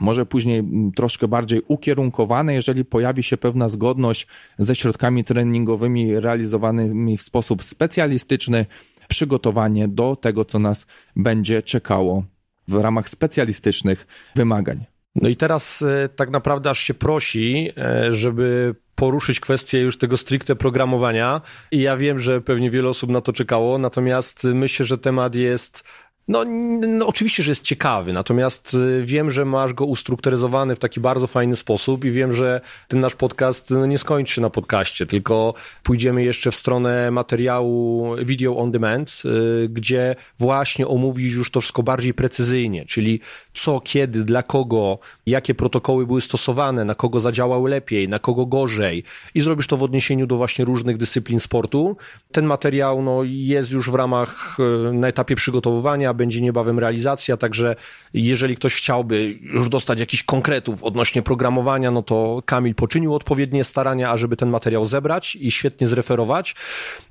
może 0.00 0.26
później 0.26 0.64
troszkę 0.96 1.28
bardziej 1.28 1.62
ukierunkowane, 1.68 2.54
jeżeli 2.54 2.84
pojawi 2.84 3.22
się 3.22 3.36
pewna 3.36 3.68
zgodność 3.68 4.26
ze 4.58 4.74
środkami 4.74 5.24
treningowymi 5.24 6.20
realizowanymi 6.20 7.16
w 7.16 7.22
sposób 7.22 7.62
specjalistyczny, 7.62 8.66
przygotowanie 9.08 9.88
do 9.88 10.16
tego, 10.16 10.44
co 10.44 10.58
nas 10.58 10.86
będzie 11.16 11.62
czekało 11.62 12.24
w 12.68 12.74
ramach 12.74 13.08
specjalistycznych 13.08 14.06
wymagań. 14.36 14.84
No 15.14 15.28
i 15.28 15.36
teraz 15.36 15.82
e, 15.82 16.08
tak 16.08 16.30
naprawdę 16.30 16.70
aż 16.70 16.78
się 16.78 16.94
prosi, 16.94 17.70
e, 17.76 18.12
żeby 18.12 18.74
poruszyć 18.94 19.40
kwestię 19.40 19.80
już 19.80 19.98
tego 19.98 20.16
stricte 20.16 20.56
programowania. 20.56 21.40
I 21.72 21.80
ja 21.80 21.96
wiem, 21.96 22.18
że 22.18 22.40
pewnie 22.40 22.70
wiele 22.70 22.88
osób 22.88 23.10
na 23.10 23.20
to 23.20 23.32
czekało, 23.32 23.78
natomiast 23.78 24.44
myślę, 24.44 24.86
że 24.86 24.98
temat 24.98 25.34
jest 25.34 25.84
no, 26.30 26.44
no, 26.86 27.06
oczywiście, 27.06 27.42
że 27.42 27.50
jest 27.50 27.62
ciekawy, 27.62 28.12
natomiast 28.12 28.74
y, 28.74 29.02
wiem, 29.04 29.30
że 29.30 29.44
masz 29.44 29.72
go 29.72 29.84
ustrukturyzowany 29.84 30.76
w 30.76 30.78
taki 30.78 31.00
bardzo 31.00 31.26
fajny 31.26 31.56
sposób 31.56 32.04
i 32.04 32.10
wiem, 32.10 32.32
że 32.32 32.60
ten 32.88 33.00
nasz 33.00 33.14
podcast 33.14 33.70
no, 33.70 33.86
nie 33.86 33.98
skończy 33.98 34.34
się 34.34 34.40
na 34.40 34.50
podcaście, 34.50 35.06
tylko 35.06 35.54
pójdziemy 35.82 36.24
jeszcze 36.24 36.50
w 36.50 36.54
stronę 36.54 37.10
materiału 37.10 38.06
video 38.22 38.56
on 38.56 38.70
demand, 38.70 39.22
y, 39.24 39.68
gdzie 39.68 40.16
właśnie 40.38 40.88
omówisz 40.88 41.34
już 41.34 41.50
to 41.50 41.60
wszystko 41.60 41.82
bardziej 41.82 42.14
precyzyjnie, 42.14 42.84
czyli 42.86 43.20
co, 43.54 43.80
kiedy, 43.80 44.24
dla 44.24 44.42
kogo, 44.42 44.98
jakie 45.26 45.54
protokoły 45.54 46.06
były 46.06 46.20
stosowane, 46.20 46.84
na 46.84 46.94
kogo 46.94 47.20
zadziałały 47.20 47.70
lepiej, 47.70 48.08
na 48.08 48.18
kogo 48.18 48.46
gorzej 48.46 49.04
i 49.34 49.40
zrobisz 49.40 49.66
to 49.66 49.76
w 49.76 49.82
odniesieniu 49.82 50.26
do 50.26 50.36
właśnie 50.36 50.64
różnych 50.64 50.96
dyscyplin 50.96 51.40
sportu. 51.40 51.96
Ten 52.32 52.44
materiał 52.46 53.02
no, 53.02 53.20
jest 53.24 53.70
już 53.70 53.90
w 53.90 53.94
ramach, 53.94 54.56
y, 54.88 54.92
na 54.92 55.08
etapie 55.08 55.36
przygotowywania, 55.36 56.14
będzie 56.20 56.40
niebawem 56.40 56.78
realizacja, 56.78 57.36
także 57.36 57.76
jeżeli 58.14 58.56
ktoś 58.56 58.74
chciałby 58.74 59.38
już 59.42 59.68
dostać 59.68 60.00
jakichś 60.00 60.22
konkretów 60.22 60.84
odnośnie 60.84 61.22
programowania, 61.22 61.90
no 61.90 62.02
to 62.02 62.42
Kamil 62.46 62.74
poczynił 62.74 63.14
odpowiednie 63.14 63.64
starania, 63.64 64.10
ażeby 64.10 64.36
ten 64.36 64.50
materiał 64.50 64.86
zebrać 64.86 65.36
i 65.36 65.50
świetnie 65.50 65.86
zreferować. 65.86 66.54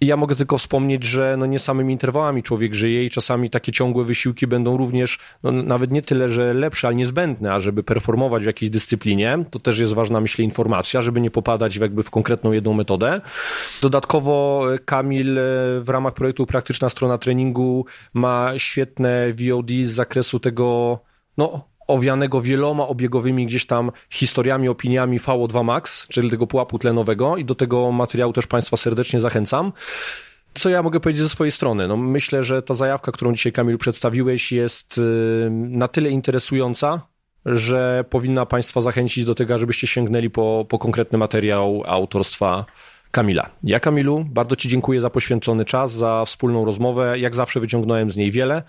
I 0.01 0.05
ja 0.05 0.17
mogę 0.17 0.35
tylko 0.35 0.57
wspomnieć, 0.57 1.03
że 1.03 1.35
no 1.39 1.45
nie 1.45 1.59
samymi 1.59 1.93
interwałami 1.93 2.43
człowiek 2.43 2.75
żyje 2.75 3.05
i 3.05 3.09
czasami 3.09 3.49
takie 3.49 3.71
ciągłe 3.71 4.03
wysiłki 4.03 4.47
będą 4.47 4.77
również, 4.77 5.19
no 5.43 5.51
nawet 5.51 5.91
nie 5.91 6.01
tyle, 6.01 6.29
że 6.29 6.53
lepsze, 6.53 6.87
ale 6.87 6.95
niezbędne, 6.95 7.53
ażeby 7.53 7.83
performować 7.83 8.43
w 8.43 8.45
jakiejś 8.45 8.69
dyscyplinie. 8.69 9.45
To 9.51 9.59
też 9.59 9.79
jest 9.79 9.93
ważna, 9.93 10.21
myślę, 10.21 10.45
informacja, 10.45 11.01
żeby 11.01 11.21
nie 11.21 11.31
popadać 11.31 11.75
jakby 11.75 12.03
w 12.03 12.09
konkretną 12.09 12.51
jedną 12.51 12.73
metodę. 12.73 13.21
Dodatkowo 13.81 14.65
Kamil 14.85 15.39
w 15.81 15.85
ramach 15.87 16.13
projektu 16.13 16.45
Praktyczna 16.45 16.89
Strona 16.89 17.17
Treningu 17.17 17.85
ma 18.13 18.51
świetne 18.57 18.88
świetne 18.89 19.33
VOD 19.33 19.69
z 19.83 19.89
zakresu 19.89 20.39
tego, 20.39 20.99
no, 21.37 21.65
owianego 21.87 22.41
wieloma 22.41 22.87
obiegowymi 22.87 23.45
gdzieś 23.45 23.65
tam 23.65 23.91
historiami, 24.09 24.69
opiniami 24.69 25.19
VO2 25.19 25.63
Max, 25.63 26.07
czyli 26.07 26.29
tego 26.29 26.47
pułapu 26.47 26.79
tlenowego 26.79 27.37
i 27.37 27.45
do 27.45 27.55
tego 27.55 27.91
materiału 27.91 28.33
też 28.33 28.47
Państwa 28.47 28.77
serdecznie 28.77 29.19
zachęcam. 29.19 29.71
Co 30.53 30.69
ja 30.69 30.83
mogę 30.83 30.99
powiedzieć 30.99 31.23
ze 31.23 31.29
swojej 31.29 31.51
strony? 31.51 31.87
No 31.87 31.97
myślę, 31.97 32.43
że 32.43 32.61
ta 32.61 32.73
zajawka, 32.73 33.11
którą 33.11 33.33
dzisiaj 33.33 33.51
Kamilu 33.51 33.77
przedstawiłeś 33.77 34.51
jest 34.51 34.97
y, 34.97 35.49
na 35.51 35.87
tyle 35.87 36.09
interesująca, 36.09 37.01
że 37.45 38.05
powinna 38.09 38.45
Państwa 38.45 38.81
zachęcić 38.81 39.25
do 39.25 39.35
tego, 39.35 39.57
żebyście 39.57 39.87
sięgnęli 39.87 40.29
po, 40.29 40.65
po 40.69 40.79
konkretny 40.79 41.17
materiał 41.17 41.83
autorstwa 41.85 42.65
Kamila. 43.11 43.49
Ja, 43.63 43.79
Kamilu, 43.79 44.25
bardzo 44.29 44.55
Ci 44.55 44.69
dziękuję 44.69 45.01
za 45.01 45.09
poświęcony 45.09 45.65
czas, 45.65 45.93
za 45.93 46.25
wspólną 46.25 46.65
rozmowę. 46.65 47.19
Jak 47.19 47.35
zawsze 47.35 47.59
wyciągnąłem 47.59 48.11
z 48.11 48.15
niej 48.15 48.31
wiele. 48.31 48.63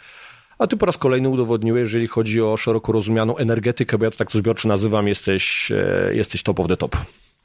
A 0.58 0.66
ty 0.66 0.76
po 0.76 0.86
raz 0.86 0.98
kolejny 0.98 1.28
udowodniłeś, 1.28 1.82
jeżeli 1.82 2.06
chodzi 2.06 2.42
o 2.42 2.56
szeroko 2.56 2.92
rozumianą 2.92 3.36
energetykę, 3.36 3.98
bo 3.98 4.04
ja 4.04 4.10
to 4.10 4.16
tak 4.16 4.32
zbiorczo 4.32 4.68
nazywam, 4.68 5.08
jesteś, 5.08 5.72
e, 5.72 6.14
jesteś 6.14 6.42
top 6.42 6.60
of 6.60 6.68
the 6.68 6.76
top. 6.76 6.96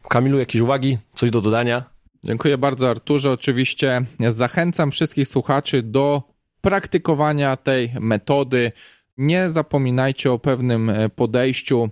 Kamilu, 0.10 0.39
jakieś 0.39 0.62
uwagi? 0.62 0.97
Coś 1.13 1.31
do 1.31 1.41
dodania? 1.41 1.84
Dziękuję 2.23 2.58
bardzo, 2.58 2.89
Arturze. 2.89 3.31
Oczywiście 3.31 4.01
zachęcam 4.29 4.91
wszystkich 4.91 5.27
słuchaczy 5.27 5.84
do 5.84 6.23
praktykowania 6.62 7.55
tej 7.55 7.93
metody. 7.99 8.71
Nie 9.17 9.51
zapominajcie 9.51 10.31
o 10.31 10.39
pewnym 10.39 10.91
podejściu 11.15 11.89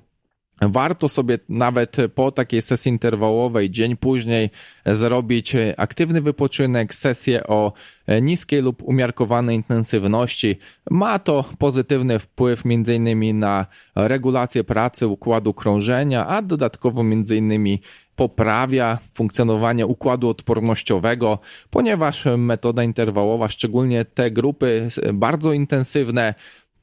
Warto 0.62 1.10
sobie 1.10 1.40
nawet 1.50 1.98
po 2.16 2.32
takiej 2.32 2.62
sesji 2.62 2.90
interwałowej, 2.90 3.70
dzień 3.70 3.98
później, 3.98 4.50
zrobić 4.86 5.54
aktywny 5.78 6.22
wypoczynek, 6.22 6.96
sesję 6.96 7.48
o 7.48 7.74
niskiej 8.22 8.62
lub 8.62 8.84
umiarkowanej 8.84 9.56
intensywności. 9.56 10.58
Ma 10.92 11.20
to 11.20 11.46
pozytywny 11.58 12.20
wpływ 12.20 12.64
m.in. 12.66 13.40
na 13.40 13.66
regulację 13.96 14.64
pracy 14.64 15.08
układu 15.08 15.54
krążenia, 15.54 16.28
a 16.28 16.42
dodatkowo 16.42 17.02
m.in 17.02 17.78
poprawia 18.16 19.00
funkcjonowanie 19.14 19.88
układu 19.88 20.30
odpornościowego, 20.30 21.40
ponieważ 21.70 22.26
metoda 22.38 22.84
interwałowa, 22.84 23.48
szczególnie 23.48 24.06
te 24.06 24.32
grupy 24.32 24.90
bardzo 25.14 25.54
intensywne, 25.54 26.34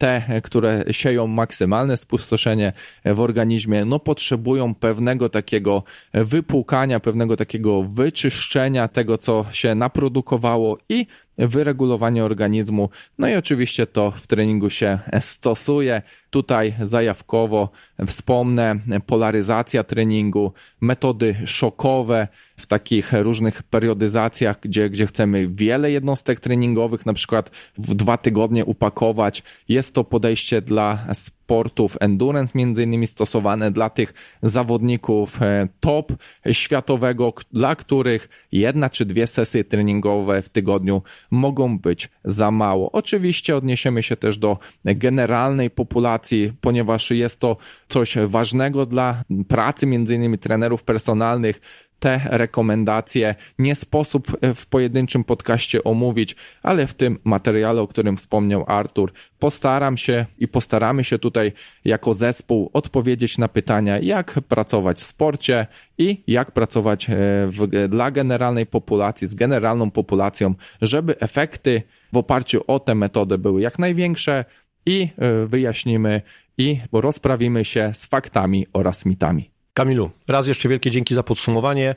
te, 0.01 0.41
które 0.45 0.85
sieją 0.91 1.27
maksymalne 1.27 1.97
spustoszenie 1.97 2.73
w 3.05 3.21
organizmie, 3.21 3.85
no 3.85 3.99
potrzebują 3.99 4.75
pewnego 4.75 5.29
takiego 5.29 5.83
wypłukania, 6.13 7.01
pewnego 7.01 7.37
takiego 7.37 7.83
wyczyszczenia 7.83 8.89
tego, 8.89 9.19
co 9.19 9.47
się 9.53 9.75
naprodukowało 9.75 10.79
i 10.89 11.07
wyregulowanie 11.39 12.25
organizmu. 12.25 12.89
No 13.19 13.29
i 13.29 13.35
oczywiście 13.35 13.87
to 13.87 14.11
w 14.11 14.27
treningu 14.27 14.71
się 14.71 14.99
stosuje. 15.21 16.03
Tutaj 16.31 16.75
zajawkowo 16.83 17.71
wspomnę 18.07 18.77
polaryzacja 19.07 19.85
treningu, 19.85 20.53
metody 20.81 21.37
szokowe 21.47 22.29
w 22.57 22.67
takich 22.67 23.13
różnych 23.13 23.63
periodyzacjach, 23.63 24.61
gdzie, 24.61 24.91
gdzie 24.91 25.07
chcemy 25.07 25.49
wiele 25.49 25.91
jednostek 25.91 26.41
treningowych, 26.41 27.07
na 27.07 27.13
przykład 27.13 27.51
w 27.79 27.95
dwa 27.95 28.17
tygodnie 28.17 28.65
upakować. 28.65 29.43
Jest 29.69 29.95
to 29.95 30.05
podejście 30.05 30.63
dla 30.63 30.99
sportów 31.13 31.97
endurance, 32.01 32.53
między 32.59 32.83
innymi 32.83 33.07
stosowane 33.07 33.71
dla 33.71 33.91
tych 33.91 34.15
zawodników 34.43 35.43
e, 35.43 35.69
top 35.81 36.13
światowego, 36.53 37.33
dla 37.53 37.77
których 37.77 38.29
jedna 38.53 38.91
czy 38.91 39.05
dwie 39.07 39.27
sesje 39.27 39.65
treningowe 39.65 40.43
w 40.43 40.49
tygodniu 40.49 41.03
mogą 41.31 41.79
być 41.79 42.09
za 42.25 42.51
mało. 42.51 42.93
Oczywiście 42.93 43.57
odniesiemy 43.57 44.03
się 44.03 44.17
też 44.17 44.39
do 44.39 44.59
generalnej 44.85 45.71
populacji, 45.71 46.53
ponieważ 46.61 47.11
jest 47.11 47.41
to 47.41 47.57
coś 47.89 48.17
ważnego 48.27 48.87
dla 48.87 49.23
pracy 49.49 49.87
między 49.87 50.15
innymi 50.15 50.39
trenerów 50.39 50.85
personalnych, 50.85 51.61
te 52.01 52.21
rekomendacje 52.25 53.35
nie 53.59 53.75
sposób 53.75 54.37
w 54.55 54.67
pojedynczym 54.67 55.25
podcaście 55.25 55.85
omówić, 55.85 56.37
ale 56.63 56.87
w 56.87 56.95
tym 56.95 57.19
materiale, 57.25 57.81
o 57.81 57.89
którym 57.89 58.17
wspomniał 58.17 58.65
Artur, 58.67 59.13
postaram 59.39 59.97
się 59.97 60.27
i 60.39 60.49
postaramy 60.49 61.05
się 61.05 61.19
tutaj 61.19 61.53
jako 61.85 62.15
zespół 62.15 62.71
odpowiedzieć 62.73 63.39
na 63.39 63.49
pytania, 63.49 63.99
jak 63.99 64.41
pracować 64.49 64.99
w 64.99 65.03
sporcie 65.03 65.67
i 65.99 66.23
jak 66.27 66.51
pracować 66.53 67.11
e, 67.11 67.15
w, 67.47 67.89
dla 67.89 68.11
generalnej 68.11 68.67
populacji, 68.67 69.27
z 69.27 69.35
generalną 69.35 69.91
populacją, 69.91 70.55
żeby 70.83 71.21
efekty 71.21 71.83
w 72.13 72.17
oparciu 72.17 72.61
o 72.67 72.81
tę 72.81 72.95
metodę 72.95 73.39
były 73.39 73.61
jak 73.61 73.79
największe 73.79 74.45
i 74.87 75.09
e, 75.19 75.47
wyjaśnimy 75.47 76.23
i 76.59 76.81
rozprawimy 76.93 77.65
się 77.65 77.91
z 77.95 78.07
faktami 78.07 78.67
oraz 78.73 79.07
mitami. 79.07 79.51
Kamilu, 79.75 80.11
raz 80.29 80.49
jeszcze 80.49 80.69
wielkie 80.69 80.91
dzięki 80.91 81.15
za 81.15 81.23
podsumowanie. 81.23 81.95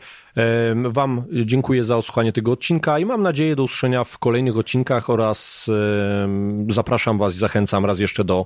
Wam 0.85 1.23
dziękuję 1.45 1.83
za 1.83 1.97
odsłuchanie 1.97 2.33
tego 2.33 2.51
odcinka 2.51 2.99
i 2.99 3.05
mam 3.05 3.21
nadzieję 3.21 3.55
do 3.55 3.63
usłyszenia 3.63 4.03
w 4.03 4.17
kolejnych 4.17 4.57
odcinkach 4.57 5.09
oraz 5.09 5.69
zapraszam 6.67 7.17
Was 7.17 7.35
i 7.35 7.39
zachęcam 7.39 7.85
raz 7.85 7.99
jeszcze 7.99 8.23
do 8.23 8.45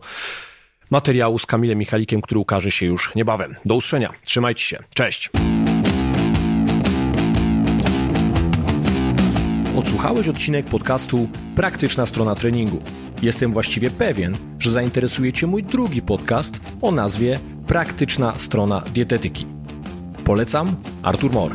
materiału 0.89 1.39
z 1.39 1.45
Kamilem 1.45 1.77
Michalikiem, 1.77 2.21
który 2.21 2.39
ukaże 2.39 2.71
się 2.71 2.85
już 2.85 3.15
niebawem. 3.15 3.55
Do 3.65 3.75
usłyszenia. 3.75 4.13
Trzymajcie 4.23 4.63
się. 4.63 4.77
Cześć. 4.93 5.29
Odsłuchałeś 9.87 10.27
odcinek 10.27 10.65
podcastu 10.65 11.27
Praktyczna 11.55 12.05
strona 12.05 12.35
treningu. 12.35 12.79
Jestem 13.21 13.53
właściwie 13.53 13.89
pewien, 13.89 14.37
że 14.59 14.71
zainteresuje 14.71 15.33
Cię 15.33 15.47
mój 15.47 15.63
drugi 15.63 16.01
podcast 16.01 16.59
o 16.81 16.91
nazwie 16.91 17.39
Praktyczna 17.67 18.33
strona 18.39 18.81
dietetyki. 18.93 19.45
Polecam 20.23 20.75
Artur 21.03 21.31
Mor. 21.31 21.51